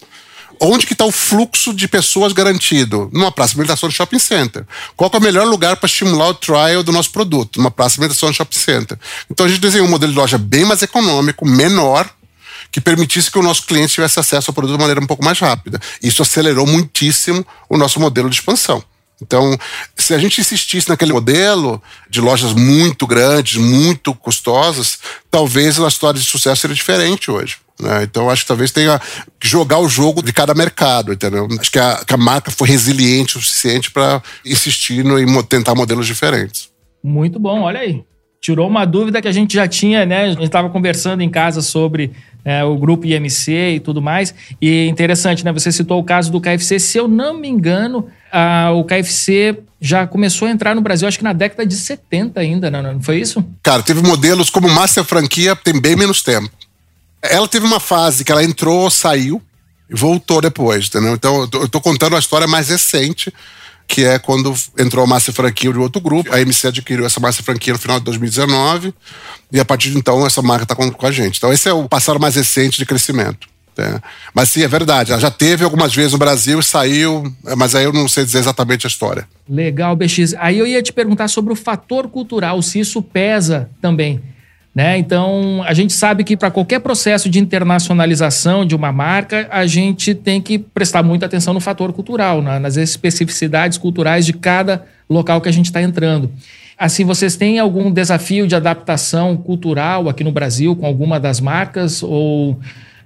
Onde 0.62 0.86
que 0.86 0.92
está 0.94 1.06
o 1.06 1.12
fluxo 1.12 1.74
de 1.74 1.88
pessoas 1.88 2.34
garantido? 2.34 3.10
Numa 3.14 3.32
praça 3.32 3.54
de 3.54 3.60
alimentação 3.60 3.88
de 3.88 3.96
shopping 3.96 4.20
center. 4.20 4.66
Qual 4.96 5.10
é 5.14 5.18
o 5.18 5.22
melhor 5.22 5.48
lugar 5.48 5.78
para 5.78 5.88
estimular 5.88 6.28
o 6.28 6.34
trial 6.34 6.84
do 6.84 6.92
nosso 6.92 7.12
produto? 7.12 7.58
Numa 7.58 7.72
praça 7.72 7.96
de 7.96 8.02
alimentação 8.02 8.30
de 8.30 8.36
shopping 8.36 8.60
center. 8.60 9.00
Então 9.32 9.46
a 9.46 9.50
gente 9.50 9.62
desenhou 9.62 9.88
um 9.88 9.90
modelo 9.90 10.12
de 10.12 10.18
loja 10.18 10.38
bem 10.38 10.66
mais 10.66 10.82
econômico, 10.82 11.48
menor, 11.48 12.10
que 12.72 12.82
permitisse 12.82 13.32
que 13.32 13.40
o 13.40 13.44
nosso 13.44 13.66
cliente 13.66 13.94
tivesse 13.94 14.20
acesso 14.20 14.52
ao 14.52 14.54
produto 14.54 14.74
de 14.74 14.80
maneira 14.80 15.02
um 15.02 15.08
pouco 15.08 15.24
mais 15.24 15.40
rápida. 15.40 15.80
Isso 16.02 16.22
acelerou 16.22 16.68
muitíssimo 16.68 17.46
o 17.70 17.78
nosso 17.78 18.00
modelo 18.00 18.30
de 18.30 18.36
expansão. 18.36 18.84
Então, 19.22 19.58
se 19.98 20.14
a 20.14 20.18
gente 20.18 20.40
insistisse 20.40 20.88
naquele 20.88 21.12
modelo 21.12 21.82
de 22.10 22.22
lojas 22.22 22.54
muito 22.54 23.06
grandes, 23.06 23.58
muito 23.58 24.14
custosas, 24.16 24.98
talvez 25.30 25.80
a 25.80 25.88
história 25.88 26.20
de 26.20 26.26
sucesso 26.26 26.62
seria 26.62 26.76
diferente 26.76 27.30
hoje. 27.30 27.58
Né? 27.80 28.04
Então, 28.04 28.30
acho 28.30 28.44
que 28.44 28.48
talvez 28.48 28.72
tenha 28.72 29.00
que 29.40 29.48
jogar 29.48 29.80
o 29.80 29.90
jogo 29.90 30.22
de 30.22 30.32
cada 30.32 30.54
mercado, 30.54 31.14
entendeu? 31.14 31.48
Acho 31.60 31.72
que 31.72 31.80
a, 31.80 32.04
que 32.06 32.14
a 32.14 32.18
marca 32.18 32.52
foi 32.52 32.68
resiliente 32.68 33.38
o 33.38 33.42
suficiente 33.42 33.92
para 33.92 34.22
insistir 34.46 35.04
no, 35.04 35.20
em 35.20 35.44
tentar 35.44 35.76
modelos 35.76 36.08
diferentes. 36.08 36.70
Muito 37.04 37.40
bom, 37.40 37.62
olha 37.62 37.80
aí. 37.80 38.04
Tirou 38.42 38.68
uma 38.68 38.86
dúvida 38.86 39.22
que 39.22 39.28
a 39.28 39.32
gente 39.32 39.54
já 39.54 39.68
tinha, 39.68 40.06
né? 40.06 40.26
A 40.26 40.30
gente 40.30 40.44
estava 40.44 40.70
conversando 40.70 41.22
em 41.22 41.30
casa 41.30 41.62
sobre 41.62 42.12
é, 42.46 42.64
o 42.64 42.78
grupo 42.78 43.06
IMC 43.06 43.76
e 43.76 43.80
tudo 43.80 44.02
mais. 44.02 44.34
E 44.62 44.88
interessante, 44.88 45.44
né? 45.44 45.52
Você 45.52 45.72
citou 45.72 46.00
o 46.00 46.04
caso 46.04 46.32
do 46.32 46.40
KFC. 46.40 46.80
Se 46.80 46.98
eu 46.98 47.08
não 47.08 47.38
me 47.38 47.50
engano, 47.50 48.08
a, 48.32 48.72
o 48.72 48.84
KFC 48.84 49.60
já 49.82 50.08
começou 50.08 50.48
a 50.48 50.52
entrar 50.52 50.76
no 50.76 50.82
Brasil, 50.82 51.08
acho 51.08 51.18
que 51.18 51.24
na 51.24 51.34
década 51.34 51.66
de 51.66 51.76
70 51.76 52.40
ainda, 52.40 52.70
não, 52.70 52.82
não 52.82 53.02
foi 53.02 53.20
isso? 53.20 53.44
Cara, 53.64 53.82
teve 53.82 54.02
modelos 54.02 54.50
como 54.50 54.70
Master 54.70 55.04
Franquia, 55.04 55.56
tem 55.56 55.80
bem 55.80 55.96
menos 55.96 56.22
tempo. 56.22 56.50
Ela 57.22 57.48
teve 57.48 57.66
uma 57.66 57.80
fase 57.80 58.24
que 58.24 58.32
ela 58.32 58.44
entrou, 58.44 58.90
saiu 58.90 59.42
e 59.90 59.96
voltou 59.96 60.42
depois, 60.42 60.88
entendeu? 60.88 61.14
Então, 61.14 61.50
eu 61.54 61.68
tô 61.68 61.82
contando 61.82 62.16
a 62.16 62.20
história 62.20 62.48
mais 62.48 62.70
recente 62.70 63.34
que 63.90 64.06
é 64.06 64.20
quando 64.20 64.54
entrou 64.78 65.04
a 65.04 65.08
Márcia 65.08 65.34
Franquia 65.34 65.74
de 65.74 65.80
outro 65.80 66.00
grupo. 66.00 66.32
A 66.32 66.40
MC 66.40 66.68
adquiriu 66.68 67.08
essa 67.08 67.20
Márcia 67.20 67.44
Franquia 67.44 67.74
no 67.74 67.80
final 67.80 67.98
de 67.98 68.06
2019 68.06 68.94
e 69.52 69.60
a 69.60 69.66
partir 69.66 69.90
de 69.90 69.98
então 69.98 70.26
essa 70.28 70.44
marca 70.44 70.64
está 70.64 70.76
com, 70.76 70.92
com, 70.92 71.06
a 71.08 71.12
gente. 71.12 71.38
Então 71.38 71.52
esse 71.52 71.68
é 71.68 71.74
o 71.74 71.90
passado 71.90 72.20
mais 72.20 72.36
recente 72.36 72.78
de 72.78 72.86
crescimento. 72.86 73.50
Né? 73.76 74.00
Mas 74.32 74.50
sim, 74.50 74.62
é 74.62 74.68
verdade. 74.68 75.12
Ela 75.12 75.20
já 75.20 75.32
teve 75.32 75.64
algumas 75.64 75.94
vezes 75.94 76.12
no 76.12 76.20
Brasil 76.20 76.60
e 76.60 76.64
saiu, 76.64 77.34
mas 77.58 77.74
aí 77.74 77.84
eu 77.84 77.92
não 77.92 78.08
sei 78.08 78.24
dizer 78.24 78.38
exatamente 78.38 78.86
a 78.86 78.90
história. 78.90 79.28
Legal, 79.50 79.96
BX. 79.96 80.36
Aí 80.38 80.60
eu 80.60 80.68
ia 80.68 80.84
te 80.84 80.94
perguntar 80.94 81.28
sobre 81.28 81.52
o 81.52 81.56
fator 81.56 82.08
cultural, 82.10 82.62
se 82.62 82.80
isso 82.80 83.02
pesa 83.02 83.72
também. 83.82 84.22
Né? 84.74 84.98
Então, 84.98 85.64
a 85.66 85.74
gente 85.74 85.94
sabe 85.94 86.24
que 86.24 86.38
para 86.38 86.52
qualquer 86.52 86.80
processo 86.80 87.30
de 87.30 87.40
internacionalização 87.40 88.66
de 88.66 88.76
uma 88.76 88.92
marca, 88.92 89.48
a 89.52 89.66
gente 89.66 90.14
tem 90.14 90.40
que 90.40 90.60
prestar 90.60 91.02
muita 91.02 91.26
atenção 91.26 91.54
no 91.54 91.60
fator 91.60 91.92
cultural, 91.92 92.42
na, 92.42 92.60
nas 92.60 92.78
especificidades 92.78 93.78
culturais 93.78 94.26
de 94.26 94.34
cada 94.34 94.86
local 95.10 95.42
que 95.42 95.50
a 95.50 95.52
gente 95.52 95.66
está 95.66 95.82
entrando. 95.82 96.32
Assim, 96.78 97.04
vocês 97.04 97.36
têm 97.36 97.60
algum 97.60 97.92
desafio 97.92 98.48
de 98.48 98.56
adaptação 98.56 99.36
cultural 99.36 100.08
aqui 100.08 100.24
no 100.24 100.32
Brasil 100.32 100.76
com 100.76 100.86
alguma 100.86 101.20
das 101.20 101.42
marcas? 101.42 102.02
Ou 102.02 102.58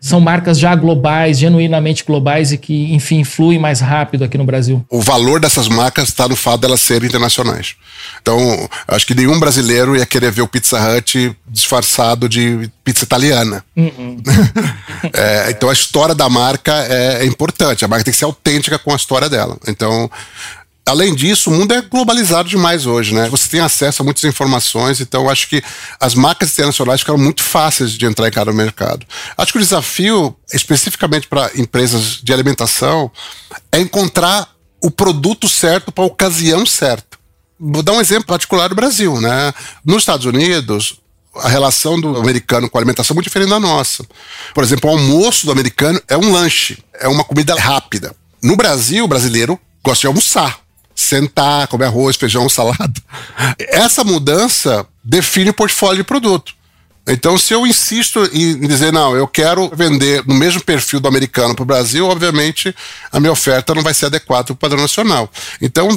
são 0.04 0.20
marcas 0.20 0.60
já 0.60 0.76
globais, 0.76 1.39
genuinamente 1.39 2.04
globais 2.04 2.52
e 2.52 2.58
que, 2.58 2.94
enfim, 2.94 3.24
fluem 3.24 3.58
mais 3.58 3.80
rápido 3.80 4.26
aqui 4.26 4.38
no 4.38 4.44
Brasil? 4.44 4.86
O 4.89 5.00
valor 5.00 5.39
dessas 5.39 5.70
marcas 5.70 6.10
está 6.10 6.28
no 6.28 6.36
fato 6.36 6.60
delas 6.60 6.82
serem 6.82 7.08
internacionais. 7.08 7.76
Então, 8.22 8.70
acho 8.86 9.08
que 9.08 9.16
nenhum 9.16 9.39
brasileiro 9.39 9.96
ia 9.96 10.06
querer 10.06 10.30
ver 10.30 10.42
o 10.42 10.48
Pizza 10.48 10.78
Hut 10.78 11.34
disfarçado 11.48 12.28
de 12.28 12.70
pizza 12.84 13.06
italiana. 13.06 13.63
Uhum. 13.78 14.18
é, 15.13 15.52
então, 15.52 15.70
a 15.70 15.74
história 15.74 16.13
da 16.13 16.30
marca 16.30 16.74
é, 16.89 17.20
é 17.22 17.26
importante. 17.26 17.86
A 17.86 17.88
marca 17.88 18.04
tem 18.04 18.12
que 18.12 18.20
ser 18.20 18.26
autêntica 18.26 18.78
com 18.78 18.92
a 18.92 18.98
história 18.98 19.30
dela. 19.30 19.58
Então, 19.66 20.12
Além 20.86 21.15
disso, 21.15 21.50
o 21.50 21.54
mundo 21.54 21.74
é 21.74 21.82
globalizado 21.82 22.50
demais 22.50 22.86
hoje, 22.86 23.15
né? 23.15 23.30
Você 23.30 23.48
tem 23.50 23.62
acesso 23.62 24.02
a 24.02 24.06
muitas 24.06 24.24
informações, 24.26 25.00
então 25.00 25.30
acho 25.30 25.48
que 25.48 25.63
as 25.98 26.13
marcas 26.13 26.52
internacionais 26.52 27.00
ficaram 27.00 27.17
muito 27.17 27.41
fáceis 27.41 27.91
de 27.91 28.06
entrar 28.06 28.28
em 28.28 28.32
cada 28.32 28.52
mercado. 28.52 29.06
Acho 29.38 29.54
que 29.54 29.60
o 29.60 29.62
desafio, 29.62 30.36
especificamente 30.54 31.28
para 31.28 31.50
empresas 31.56 32.19
de 32.22 32.34
alimentação, 32.34 33.10
é 33.72 33.80
encontrar 33.80 34.50
o 34.82 34.91
produto 34.91 35.48
certo 35.48 35.89
para 35.89 36.04
a 36.04 36.08
ocasião 36.08 36.65
certa. 36.65 37.17
Vou 37.58 37.82
dar 37.82 37.93
um 37.93 38.02
exemplo 38.02 38.26
particular 38.26 38.67
do 38.67 38.76
Brasil, 38.76 39.22
né? 39.22 39.54
Nos 39.86 40.02
Estados 40.02 40.26
Unidos, 40.26 41.00
a 41.36 41.48
relação 41.48 42.00
do 42.00 42.17
americano 42.17 42.69
com 42.69 42.78
a 42.78 42.82
alimentação 42.82 43.13
é 43.13 43.15
muito 43.15 43.28
diferente 43.28 43.50
da 43.50 43.60
nossa. 43.60 44.06
Por 44.54 44.62
exemplo, 44.62 44.89
o 44.89 44.93
almoço 44.93 45.46
do 45.46 45.52
americano 45.54 46.02
é 46.10 46.17
um 46.17 46.34
lanche, 46.34 46.84
é 47.00 47.08
uma 47.08 47.24
comida 47.24 47.56
rápida. 47.56 48.13
No 48.41 48.58
Brasil, 48.58 49.06
o 49.06 49.08
brasileiro 49.08 49.58
gosta 49.82 50.02
de 50.02 50.08
almoçar 50.08 50.62
sentar, 51.04 51.68
comer 51.68 51.86
arroz, 51.86 52.16
feijão, 52.16 52.48
salada. 52.50 52.94
Essa 53.60 54.04
mudança 54.04 54.86
define 55.04 55.50
o 55.50 55.54
portfólio 55.54 55.98
de 55.98 56.04
produto. 56.04 56.54
Então, 57.06 57.38
se 57.38 57.54
eu 57.54 57.68
insisto 57.68 58.24
em 58.32 58.66
dizer, 58.66 58.94
não, 58.94 59.16
eu 59.16 59.28
quero 59.28 59.70
vender 59.76 60.26
no 60.26 60.34
mesmo 60.34 60.63
perfil 60.63 61.02
do 61.02 61.08
americano 61.08 61.54
para 61.54 61.63
o 61.63 61.66
Brasil, 61.66 62.08
obviamente 62.08 62.74
a 63.12 63.20
minha 63.20 63.32
oferta 63.32 63.76
não 63.76 63.84
vai 63.84 63.94
ser 63.94 64.06
adequada 64.06 64.46
para 64.46 64.54
o 64.54 64.56
padrão 64.56 64.82
nacional. 64.82 65.30
Então, 65.62 65.89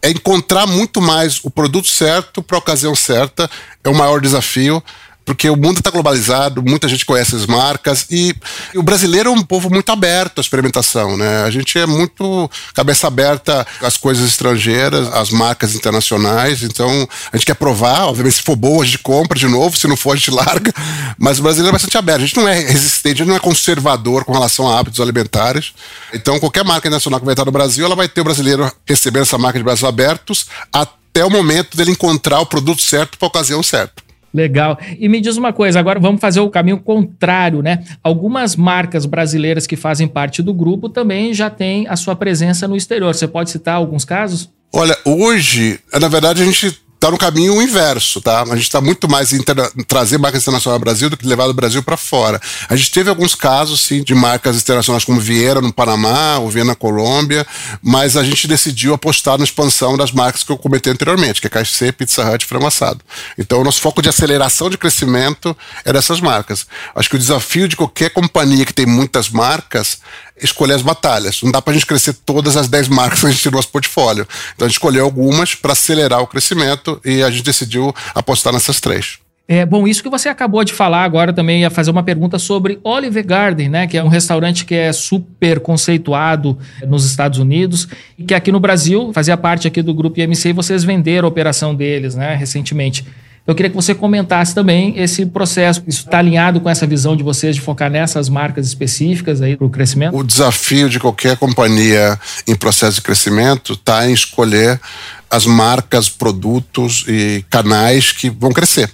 é 0.00 0.10
encontrar 0.10 0.66
muito 0.66 1.00
mais 1.00 1.40
o 1.42 1.50
produto 1.50 1.88
certo 1.88 2.42
para 2.42 2.56
a 2.56 2.58
ocasião 2.58 2.94
certa, 2.94 3.50
é 3.82 3.88
o 3.88 3.94
maior 3.94 4.20
desafio 4.20 4.82
porque 5.24 5.48
o 5.48 5.56
mundo 5.56 5.78
está 5.78 5.90
globalizado, 5.90 6.62
muita 6.62 6.88
gente 6.88 7.06
conhece 7.06 7.34
as 7.34 7.46
marcas 7.46 8.06
e, 8.10 8.34
e, 8.74 8.78
o 8.78 8.82
brasileiro 8.82 9.30
é 9.30 9.32
um 9.32 9.42
povo 9.42 9.70
muito 9.70 9.90
aberto 9.90 10.38
à 10.38 10.40
experimentação, 10.40 11.16
né? 11.16 11.44
A 11.44 11.50
gente 11.50 11.78
é 11.78 11.86
muito 11.86 12.50
cabeça 12.74 13.06
aberta 13.06 13.66
às 13.80 13.96
coisas 13.96 14.28
estrangeiras, 14.28 15.08
às 15.12 15.30
marcas 15.30 15.74
internacionais, 15.74 16.62
então 16.62 17.08
a 17.32 17.36
gente 17.36 17.46
quer 17.46 17.54
provar, 17.54 18.06
obviamente 18.06 18.36
se 18.36 18.42
for 18.42 18.56
boa 18.56 18.82
a 18.82 18.86
gente 18.86 18.98
compra 18.98 19.38
de 19.38 19.46
novo, 19.46 19.76
se 19.76 19.88
não 19.88 19.96
for 19.96 20.12
a 20.12 20.16
gente 20.16 20.30
larga, 20.30 20.72
mas 21.18 21.38
o 21.38 21.42
brasileiro 21.42 21.70
é 21.70 21.72
bastante 21.72 21.96
aberto, 21.96 22.22
a 22.22 22.26
gente 22.26 22.36
não 22.36 22.48
é 22.48 22.58
resistente, 22.60 23.22
a 23.22 23.24
gente 23.24 23.28
não 23.28 23.36
é 23.36 23.40
conservador 23.40 24.24
com 24.24 24.32
relação 24.32 24.68
a 24.68 24.78
hábitos 24.78 25.00
alimentares, 25.00 25.72
então 26.12 26.38
qualquer 26.38 26.64
marca 26.64 26.86
internacional 26.86 27.18
que 27.18 27.26
vai 27.26 27.32
estar 27.32 27.44
no 27.44 27.52
Brasil, 27.52 27.84
ela 27.84 27.96
vai 27.96 28.08
ter 28.08 28.20
o 28.20 28.24
brasileiro 28.24 28.70
recebendo 28.86 29.22
essa 29.22 29.38
marca 29.38 29.58
de 29.58 29.64
braços 29.64 29.84
abertos 29.84 30.46
até 30.72 31.24
o 31.24 31.30
momento 31.30 31.76
dele 31.76 31.92
encontrar 31.92 32.40
o 32.40 32.46
produto 32.46 32.82
certo 32.82 33.16
para 33.16 33.26
a 33.26 33.28
ocasião 33.28 33.62
certa. 33.62 34.04
Legal. 34.34 34.76
E 34.98 35.08
me 35.08 35.20
diz 35.20 35.36
uma 35.36 35.52
coisa, 35.52 35.78
agora 35.78 36.00
vamos 36.00 36.20
fazer 36.20 36.40
o 36.40 36.50
caminho 36.50 36.80
contrário, 36.80 37.62
né? 37.62 37.84
Algumas 38.02 38.56
marcas 38.56 39.06
brasileiras 39.06 39.64
que 39.64 39.76
fazem 39.76 40.08
parte 40.08 40.42
do 40.42 40.52
grupo 40.52 40.88
também 40.88 41.32
já 41.32 41.48
têm 41.48 41.86
a 41.86 41.94
sua 41.94 42.16
presença 42.16 42.66
no 42.66 42.74
exterior. 42.74 43.14
Você 43.14 43.28
pode 43.28 43.50
citar 43.50 43.76
alguns 43.76 44.04
casos? 44.04 44.50
Olha, 44.72 44.98
hoje, 45.04 45.78
na 46.00 46.08
verdade, 46.08 46.42
a 46.42 46.44
gente 46.44 46.76
está 47.04 47.10
no 47.10 47.18
caminho 47.18 47.60
inverso, 47.60 48.18
tá? 48.18 48.44
A 48.44 48.56
gente 48.56 48.62
está 48.62 48.80
muito 48.80 49.10
mais 49.10 49.34
em 49.34 49.40
trazer 49.86 50.16
marcas 50.16 50.40
internacionais 50.40 50.74
ao 50.74 50.80
Brasil 50.80 51.10
do 51.10 51.18
que 51.18 51.26
levar 51.26 51.46
do 51.46 51.52
Brasil 51.52 51.82
para 51.82 51.98
fora. 51.98 52.40
A 52.66 52.74
gente 52.76 52.90
teve 52.92 53.10
alguns 53.10 53.34
casos, 53.34 53.80
sim, 53.80 54.02
de 54.02 54.14
marcas 54.14 54.56
internacionais 54.56 55.04
como 55.04 55.20
Vieira 55.20 55.60
no 55.60 55.70
Panamá, 55.70 56.38
ou 56.38 56.48
Vieira 56.48 56.68
na 56.68 56.74
Colômbia, 56.74 57.46
mas 57.82 58.16
a 58.16 58.24
gente 58.24 58.48
decidiu 58.48 58.94
apostar 58.94 59.36
na 59.36 59.44
expansão 59.44 59.98
das 59.98 60.12
marcas 60.12 60.42
que 60.42 60.50
eu 60.50 60.56
comentei 60.56 60.94
anteriormente, 60.94 61.42
que 61.42 61.46
é 61.46 61.50
KFC, 61.50 61.92
Pizza 61.92 62.24
Hut 62.24 62.42
e 62.42 62.48
Frango 62.48 62.66
Assado. 62.66 63.00
Então, 63.36 63.60
o 63.60 63.64
nosso 63.64 63.82
foco 63.82 64.00
de 64.00 64.08
aceleração 64.08 64.70
de 64.70 64.78
crescimento 64.78 65.54
é 65.84 65.92
dessas 65.92 66.22
marcas. 66.22 66.66
Acho 66.94 67.10
que 67.10 67.16
o 67.16 67.18
desafio 67.18 67.68
de 67.68 67.76
qualquer 67.76 68.10
companhia 68.10 68.64
que 68.64 68.72
tem 68.72 68.86
muitas 68.86 69.28
marcas 69.28 69.98
escolher 70.42 70.74
as 70.74 70.82
batalhas. 70.82 71.42
Não 71.42 71.52
dá 71.52 71.62
para 71.62 71.72
a 71.72 71.74
gente 71.74 71.86
crescer 71.86 72.12
todas 72.12 72.56
as 72.56 72.68
10 72.68 72.88
marcas 72.88 73.20
que 73.20 73.26
a 73.26 73.30
gente 73.30 73.46
no 73.46 73.56
nosso 73.56 73.68
portfólio. 73.68 74.26
Então 74.54 74.66
a 74.66 74.68
gente 74.68 74.76
escolheu 74.76 75.04
algumas 75.04 75.54
para 75.54 75.72
acelerar 75.72 76.20
o 76.20 76.26
crescimento 76.26 77.00
e 77.04 77.22
a 77.22 77.30
gente 77.30 77.42
decidiu 77.42 77.94
apostar 78.14 78.52
nessas 78.52 78.80
três. 78.80 79.18
É, 79.46 79.66
bom, 79.66 79.86
isso 79.86 80.02
que 80.02 80.08
você 80.08 80.30
acabou 80.30 80.64
de 80.64 80.72
falar 80.72 81.04
agora 81.04 81.30
também 81.30 81.60
ia 81.60 81.70
fazer 81.70 81.90
uma 81.90 82.02
pergunta 82.02 82.38
sobre 82.38 82.80
Olive 82.82 83.22
Garden, 83.22 83.68
né? 83.68 83.86
Que 83.86 83.98
é 83.98 84.02
um 84.02 84.08
restaurante 84.08 84.64
que 84.64 84.74
é 84.74 84.90
super 84.90 85.60
conceituado 85.60 86.58
nos 86.86 87.04
Estados 87.04 87.38
Unidos 87.38 87.86
e 88.18 88.24
que 88.24 88.32
aqui 88.32 88.50
no 88.50 88.58
Brasil 88.58 89.12
fazia 89.12 89.36
parte 89.36 89.68
aqui 89.68 89.82
do 89.82 89.92
grupo 89.92 90.18
IMC 90.18 90.48
e 90.48 90.52
vocês 90.54 90.82
venderam 90.82 91.26
a 91.26 91.28
operação 91.28 91.74
deles, 91.74 92.14
né? 92.14 92.34
Recentemente. 92.34 93.04
Eu 93.46 93.54
queria 93.54 93.68
que 93.68 93.76
você 93.76 93.94
comentasse 93.94 94.54
também 94.54 94.94
esse 94.96 95.26
processo. 95.26 95.82
Isso 95.86 96.04
está 96.06 96.18
alinhado 96.18 96.60
com 96.60 96.70
essa 96.70 96.86
visão 96.86 97.14
de 97.14 97.22
vocês 97.22 97.54
de 97.54 97.60
focar 97.60 97.90
nessas 97.90 98.28
marcas 98.30 98.66
específicas 98.66 99.42
aí 99.42 99.54
para 99.54 99.66
o 99.66 99.70
crescimento? 99.70 100.16
O 100.16 100.24
desafio 100.24 100.88
de 100.88 100.98
qualquer 100.98 101.36
companhia 101.36 102.18
em 102.46 102.54
processo 102.54 102.96
de 102.96 103.02
crescimento 103.02 103.74
está 103.74 104.08
em 104.08 104.14
escolher 104.14 104.80
as 105.30 105.44
marcas, 105.44 106.08
produtos 106.08 107.04
e 107.06 107.44
canais 107.50 108.12
que 108.12 108.30
vão 108.30 108.50
crescer. 108.50 108.90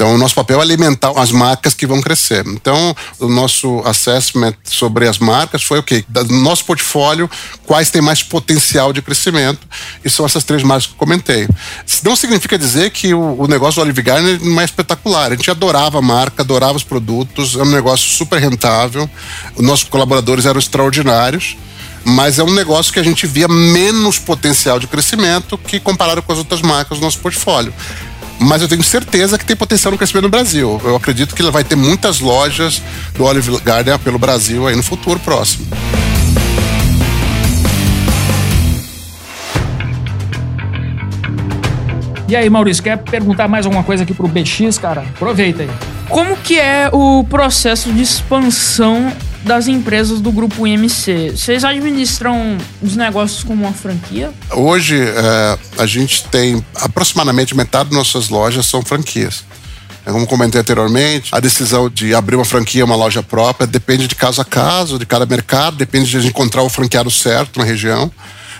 Então, 0.00 0.14
o 0.14 0.16
nosso 0.16 0.34
papel 0.34 0.58
é 0.60 0.62
alimentar 0.62 1.12
as 1.14 1.30
marcas 1.30 1.74
que 1.74 1.86
vão 1.86 2.00
crescer. 2.00 2.42
Então, 2.46 2.96
o 3.18 3.28
nosso 3.28 3.82
assessment 3.84 4.54
sobre 4.64 5.06
as 5.06 5.18
marcas 5.18 5.62
foi 5.62 5.78
o 5.78 5.82
quê? 5.82 6.02
Do 6.08 6.36
nosso 6.36 6.64
portfólio, 6.64 7.28
quais 7.66 7.90
têm 7.90 8.00
mais 8.00 8.22
potencial 8.22 8.94
de 8.94 9.02
crescimento? 9.02 9.60
E 10.02 10.08
são 10.08 10.24
essas 10.24 10.42
três 10.42 10.62
marcas 10.62 10.86
que 10.86 10.94
eu 10.94 10.96
comentei. 10.96 11.46
Não 12.02 12.16
significa 12.16 12.56
dizer 12.56 12.88
que 12.92 13.12
o, 13.12 13.42
o 13.42 13.46
negócio 13.46 13.74
do 13.74 13.84
Olive 13.84 14.00
Garden 14.00 14.38
não 14.38 14.58
é 14.58 14.64
espetacular. 14.64 15.32
A 15.32 15.36
gente 15.36 15.50
adorava 15.50 15.98
a 15.98 16.02
marca, 16.02 16.40
adorava 16.40 16.78
os 16.78 16.82
produtos, 16.82 17.54
é 17.56 17.62
um 17.62 17.70
negócio 17.70 18.08
super 18.08 18.40
rentável. 18.40 19.06
Os 19.54 19.62
nossos 19.62 19.86
colaboradores 19.86 20.46
eram 20.46 20.58
extraordinários 20.58 21.58
mas 22.02 22.38
é 22.38 22.42
um 22.42 22.54
negócio 22.54 22.90
que 22.90 22.98
a 22.98 23.02
gente 23.02 23.26
via 23.26 23.46
menos 23.46 24.18
potencial 24.18 24.78
de 24.78 24.86
crescimento 24.86 25.58
que 25.58 25.78
comparado 25.78 26.22
com 26.22 26.32
as 26.32 26.38
outras 26.38 26.62
marcas 26.62 26.98
do 26.98 27.04
nosso 27.04 27.18
portfólio 27.18 27.74
mas 28.40 28.62
eu 28.62 28.68
tenho 28.68 28.82
certeza 28.82 29.38
que 29.38 29.44
tem 29.44 29.54
potencial 29.54 29.92
no 29.92 29.98
crescimento 29.98 30.24
no 30.24 30.30
Brasil. 30.30 30.80
Eu 30.82 30.96
acredito 30.96 31.34
que 31.34 31.42
ele 31.42 31.50
vai 31.50 31.62
ter 31.62 31.76
muitas 31.76 32.20
lojas 32.20 32.82
do 33.14 33.24
Olive 33.24 33.60
Garden 33.60 33.98
pelo 33.98 34.18
Brasil 34.18 34.66
aí 34.66 34.74
no 34.74 34.82
futuro 34.82 35.20
próximo. 35.20 35.66
E 42.26 42.36
aí, 42.36 42.48
Maurício, 42.48 42.82
quer 42.82 42.96
perguntar 42.96 43.48
mais 43.48 43.66
alguma 43.66 43.82
coisa 43.82 44.04
aqui 44.04 44.14
pro 44.14 44.28
BX, 44.28 44.78
cara? 44.78 45.00
Aproveita 45.00 45.64
aí. 45.64 45.70
Como 46.08 46.36
que 46.36 46.58
é 46.58 46.88
o 46.92 47.24
processo 47.24 47.92
de 47.92 48.02
expansão 48.02 49.12
das 49.44 49.68
empresas 49.68 50.20
do 50.20 50.30
grupo 50.30 50.66
IMC. 50.66 51.32
Vocês 51.36 51.64
administram 51.64 52.58
os 52.82 52.96
negócios 52.96 53.42
como 53.42 53.64
uma 53.64 53.72
franquia? 53.72 54.32
Hoje, 54.52 55.00
é, 55.00 55.58
a 55.78 55.86
gente 55.86 56.24
tem 56.24 56.64
aproximadamente 56.74 57.56
metade 57.56 57.90
das 57.90 57.98
nossas 57.98 58.28
lojas 58.28 58.66
são 58.66 58.82
franquias. 58.82 59.44
É, 60.04 60.10
como 60.10 60.26
comentei 60.26 60.60
anteriormente, 60.60 61.30
a 61.32 61.40
decisão 61.40 61.88
de 61.88 62.14
abrir 62.14 62.36
uma 62.36 62.44
franquia, 62.44 62.84
uma 62.84 62.96
loja 62.96 63.22
própria, 63.22 63.66
depende 63.66 64.06
de 64.06 64.14
caso 64.14 64.40
a 64.40 64.44
caso, 64.44 64.98
de 64.98 65.06
cada 65.06 65.26
mercado, 65.26 65.76
depende 65.76 66.20
de 66.20 66.26
encontrar 66.26 66.62
o 66.62 66.68
franqueado 66.68 67.10
certo 67.10 67.58
na 67.58 67.64
região. 67.64 68.10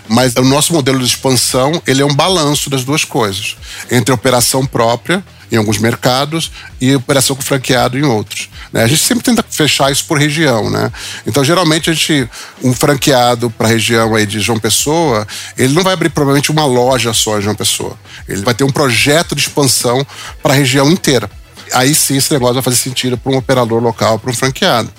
Mas 0.07 0.35
o 0.35 0.43
nosso 0.43 0.73
modelo 0.73 0.99
de 0.99 1.05
expansão, 1.05 1.81
ele 1.87 2.01
é 2.01 2.05
um 2.05 2.13
balanço 2.13 2.69
das 2.69 2.83
duas 2.83 3.03
coisas. 3.03 3.55
Entre 3.89 4.11
a 4.11 4.15
operação 4.15 4.65
própria, 4.65 5.23
em 5.51 5.57
alguns 5.57 5.77
mercados, 5.77 6.51
e 6.79 6.95
operação 6.95 7.35
com 7.35 7.41
franqueado 7.41 7.97
em 7.97 8.03
outros. 8.03 8.49
Né? 8.71 8.83
A 8.83 8.87
gente 8.87 9.01
sempre 9.01 9.23
tenta 9.23 9.43
fechar 9.49 9.91
isso 9.91 10.05
por 10.05 10.17
região, 10.17 10.69
né? 10.69 10.89
Então, 11.27 11.43
geralmente, 11.43 11.89
a 11.89 11.93
gente, 11.93 12.29
um 12.63 12.73
franqueado 12.73 13.49
para 13.49 13.67
a 13.67 13.69
região 13.69 14.15
aí 14.15 14.25
de 14.25 14.39
João 14.39 14.57
Pessoa, 14.57 15.27
ele 15.57 15.73
não 15.73 15.83
vai 15.83 15.93
abrir 15.93 16.09
provavelmente 16.09 16.51
uma 16.51 16.65
loja 16.65 17.13
só 17.13 17.37
em 17.37 17.41
João 17.41 17.55
Pessoa. 17.55 17.99
Ele 18.29 18.41
vai 18.43 18.53
ter 18.53 18.63
um 18.63 18.71
projeto 18.71 19.35
de 19.35 19.41
expansão 19.41 20.05
para 20.41 20.53
a 20.53 20.55
região 20.55 20.89
inteira 20.89 21.29
aí 21.73 21.93
sim 21.93 22.17
esse 22.17 22.31
negócio 22.31 22.55
vai 22.55 22.63
fazer 22.63 22.77
sentido 22.77 23.17
para 23.17 23.31
um 23.31 23.37
operador 23.37 23.81
local, 23.81 24.19
para 24.19 24.31
um 24.31 24.33
franqueado. 24.33 24.89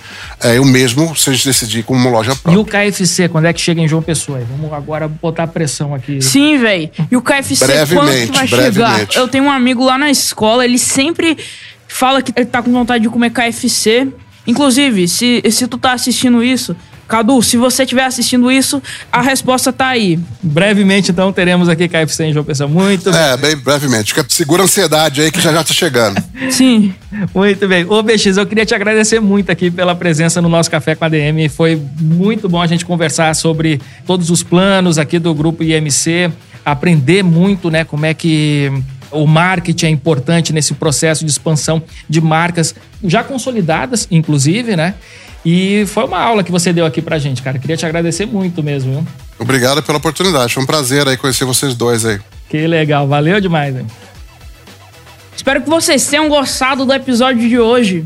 É 0.41 0.61
o 0.61 0.65
mesmo 0.65 1.15
se 1.17 1.31
a 1.31 1.33
gente 1.33 1.45
decidir 1.45 1.83
com 1.83 1.95
uma 1.95 2.11
loja 2.11 2.35
própria. 2.35 2.53
E 2.53 2.57
o 2.59 2.65
KFC, 2.65 3.29
quando 3.29 3.47
é 3.47 3.53
que 3.53 3.61
chega 3.61 3.81
em 3.81 3.89
João 3.89 4.03
Pessoa? 4.03 4.41
Vamos 4.51 4.73
agora 4.73 5.09
botar 5.09 5.47
pressão 5.47 5.95
aqui. 5.95 6.21
Sim, 6.21 6.59
velho. 6.59 6.91
E 7.11 7.17
o 7.17 7.23
KFC, 7.23 7.67
brevemente, 7.67 7.93
quando 7.95 8.31
que 8.31 8.39
vai 8.39 8.47
brevemente. 8.49 9.13
chegar? 9.13 9.17
Eu 9.17 9.29
tenho 9.29 9.45
um 9.45 9.51
amigo 9.51 9.85
lá 9.85 9.97
na 9.99 10.11
escola, 10.11 10.65
ele 10.65 10.79
sempre 10.79 11.37
fala 11.87 12.23
que 12.23 12.33
ele 12.35 12.47
tá 12.47 12.63
com 12.63 12.73
vontade 12.73 13.03
de 13.03 13.11
comer 13.11 13.31
KFC. 13.31 14.09
Inclusive, 14.47 15.07
se, 15.07 15.43
se 15.51 15.67
tu 15.69 15.79
tá 15.79 15.93
assistindo 15.93 16.43
isso, 16.43 16.75
Cadu, 17.13 17.43
se 17.43 17.59
você 17.59 17.83
estiver 17.83 18.07
assistindo 18.07 18.51
isso, 18.51 18.83
a 19.13 19.21
resposta 19.21 19.71
tá 19.71 19.89
aí. 19.89 20.19
Brevemente, 20.43 21.11
então, 21.11 21.31
teremos 21.31 21.69
aqui 21.69 21.87
KFC 21.87 22.25
em 22.25 22.33
João 22.33 22.43
Pessoa. 22.43 22.67
Muito 22.67 23.11
É, 23.11 23.37
bem 23.37 23.55
brevemente. 23.55 24.15
Segura 24.31 24.63
a 24.63 24.65
ansiedade 24.65 25.21
aí 25.21 25.31
que 25.31 25.39
já 25.39 25.53
já 25.53 25.63
tá 25.63 25.75
chegando. 25.75 26.19
Sim. 26.51 26.95
Muito 27.35 27.69
bem. 27.69 27.85
Ô, 27.85 28.03
BX, 28.03 28.39
eu 28.39 28.47
queria 28.47 28.65
te 28.65 28.75
agradecer 28.75 29.21
muito 29.21 29.53
aqui 29.53 29.71
pela 29.71 29.95
presença 29.95 30.41
no 30.41 30.49
nosso 30.49 30.71
Café 30.71 30.95
com 30.95 31.05
a 31.05 31.09
DM. 31.11 31.51
Foi 31.51 31.79
muito 32.01 32.49
bom 32.49 32.63
a 32.63 32.67
gente 32.67 32.87
conversar 32.87 33.37
sobre 33.37 33.79
todos 34.07 34.31
os 34.31 34.43
planos 34.43 34.97
aqui 34.97 35.19
do 35.19 35.35
Grupo 35.35 35.63
IMC, 35.63 36.33
aprender 36.65 37.23
muito, 37.23 37.71
né, 37.71 37.85
como 37.85 38.07
é 38.07 38.15
que 38.15 38.73
o 39.11 39.27
marketing 39.27 39.85
é 39.85 39.91
importante 39.91 40.51
nesse 40.51 40.73
processo 40.73 41.27
de 41.27 41.31
expansão 41.31 41.83
de 42.09 42.23
marcas 42.23 42.75
já 43.05 43.23
consolidadas, 43.23 44.09
inclusive, 44.11 44.75
né? 44.77 44.95
E 45.45 45.85
foi 45.87 46.05
uma 46.05 46.21
aula 46.21 46.45
que 46.45 46.53
você 46.53 46.73
deu 46.73 46.87
aqui 46.87 47.03
pra 47.03 47.19
gente, 47.19 47.43
cara. 47.43 47.59
Queria 47.59 47.77
te 47.77 47.85
agradecer 47.85 48.27
muito 48.27 48.63
mesmo. 48.63 48.93
Viu? 48.93 49.07
Obrigado 49.39 49.83
pela 49.83 49.99
oportunidade. 49.99 50.55
Foi 50.55 50.63
um 50.63 50.67
prazer 50.67 51.07
aí 51.09 51.17
conhecer 51.17 51.45
vocês 51.45 51.75
dois 51.75 52.05
aí. 52.05 52.21
Que 52.49 52.67
legal. 52.67 53.09
Valeu 53.09 53.41
demais, 53.41 53.77
hein? 53.77 53.87
Espero 55.35 55.63
que 55.63 55.69
vocês 55.69 56.07
tenham 56.07 56.29
gostado 56.29 56.85
do 56.85 56.93
episódio 56.93 57.49
de 57.49 57.59
hoje. 57.59 58.05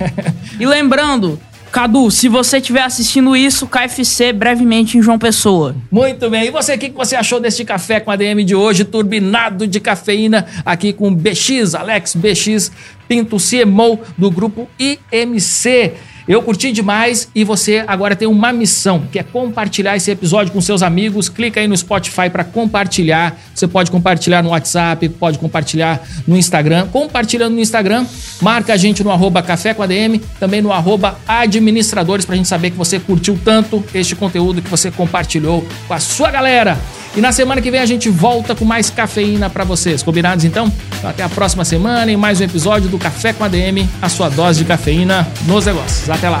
e 0.58 0.64
lembrando, 0.64 1.38
Cadu, 1.70 2.10
se 2.10 2.28
você 2.28 2.56
estiver 2.56 2.82
assistindo 2.82 3.36
isso, 3.36 3.66
KFC 3.66 4.32
brevemente 4.32 4.98
em 4.98 5.02
João 5.02 5.18
Pessoa. 5.18 5.76
Muito 5.90 6.28
bem. 6.28 6.46
E 6.46 6.50
você, 6.50 6.74
o 6.74 6.78
que 6.78 6.90
você 6.90 7.14
achou 7.14 7.38
deste 7.38 7.64
café 7.64 8.00
com 8.00 8.10
a 8.10 8.16
DM 8.16 8.42
de 8.42 8.54
hoje, 8.54 8.84
turbinado 8.84 9.66
de 9.66 9.78
cafeína, 9.78 10.46
aqui 10.64 10.92
com 10.92 11.14
BX, 11.14 11.74
Alex 11.74 12.16
BX 12.16 12.72
Pinto 13.06 13.36
CMO 13.36 14.00
do 14.16 14.30
grupo 14.30 14.68
IMC. 14.78 15.92
Eu 16.30 16.40
curti 16.42 16.70
demais 16.70 17.28
e 17.34 17.42
você 17.42 17.82
agora 17.88 18.14
tem 18.14 18.28
uma 18.28 18.52
missão, 18.52 19.02
que 19.10 19.18
é 19.18 19.22
compartilhar 19.24 19.96
esse 19.96 20.12
episódio 20.12 20.52
com 20.52 20.60
seus 20.60 20.80
amigos. 20.80 21.28
Clica 21.28 21.58
aí 21.58 21.66
no 21.66 21.76
Spotify 21.76 22.30
para 22.30 22.44
compartilhar. 22.44 23.36
Você 23.52 23.66
pode 23.66 23.90
compartilhar 23.90 24.40
no 24.40 24.50
WhatsApp, 24.50 25.08
pode 25.08 25.40
compartilhar 25.40 26.00
no 26.28 26.36
Instagram. 26.36 26.86
Compartilhando 26.86 27.54
no 27.54 27.60
Instagram, 27.60 28.06
marca 28.40 28.74
a 28.74 28.76
gente 28.76 29.02
no 29.02 29.10
arroba 29.10 29.42
Café 29.42 29.74
com 29.74 29.82
ADM, 29.82 30.20
também 30.38 30.62
no 30.62 30.72
arroba 30.72 31.18
administradores, 31.26 32.24
para 32.24 32.34
a 32.34 32.36
gente 32.36 32.48
saber 32.48 32.70
que 32.70 32.76
você 32.76 33.00
curtiu 33.00 33.36
tanto 33.44 33.82
este 33.92 34.14
conteúdo 34.14 34.62
que 34.62 34.70
você 34.70 34.88
compartilhou 34.88 35.66
com 35.88 35.94
a 35.94 35.98
sua 35.98 36.30
galera. 36.30 36.78
E 37.16 37.20
na 37.20 37.32
semana 37.32 37.60
que 37.60 37.70
vem 37.70 37.80
a 37.80 37.86
gente 37.86 38.08
volta 38.08 38.54
com 38.54 38.64
mais 38.64 38.88
cafeína 38.88 39.50
para 39.50 39.64
vocês. 39.64 40.02
Combinados 40.02 40.44
então? 40.44 40.60
então? 40.60 41.10
Até 41.10 41.22
a 41.22 41.28
próxima 41.28 41.64
semana 41.64 42.10
em 42.10 42.16
mais 42.16 42.40
um 42.40 42.44
episódio 42.44 42.88
do 42.88 42.98
Café 42.98 43.32
com 43.32 43.44
a 43.44 43.48
DM, 43.48 43.88
a 44.02 44.08
sua 44.08 44.28
dose 44.28 44.58
de 44.58 44.64
cafeína 44.64 45.26
nos 45.46 45.66
negócios. 45.66 46.10
Até 46.10 46.28
lá. 46.28 46.40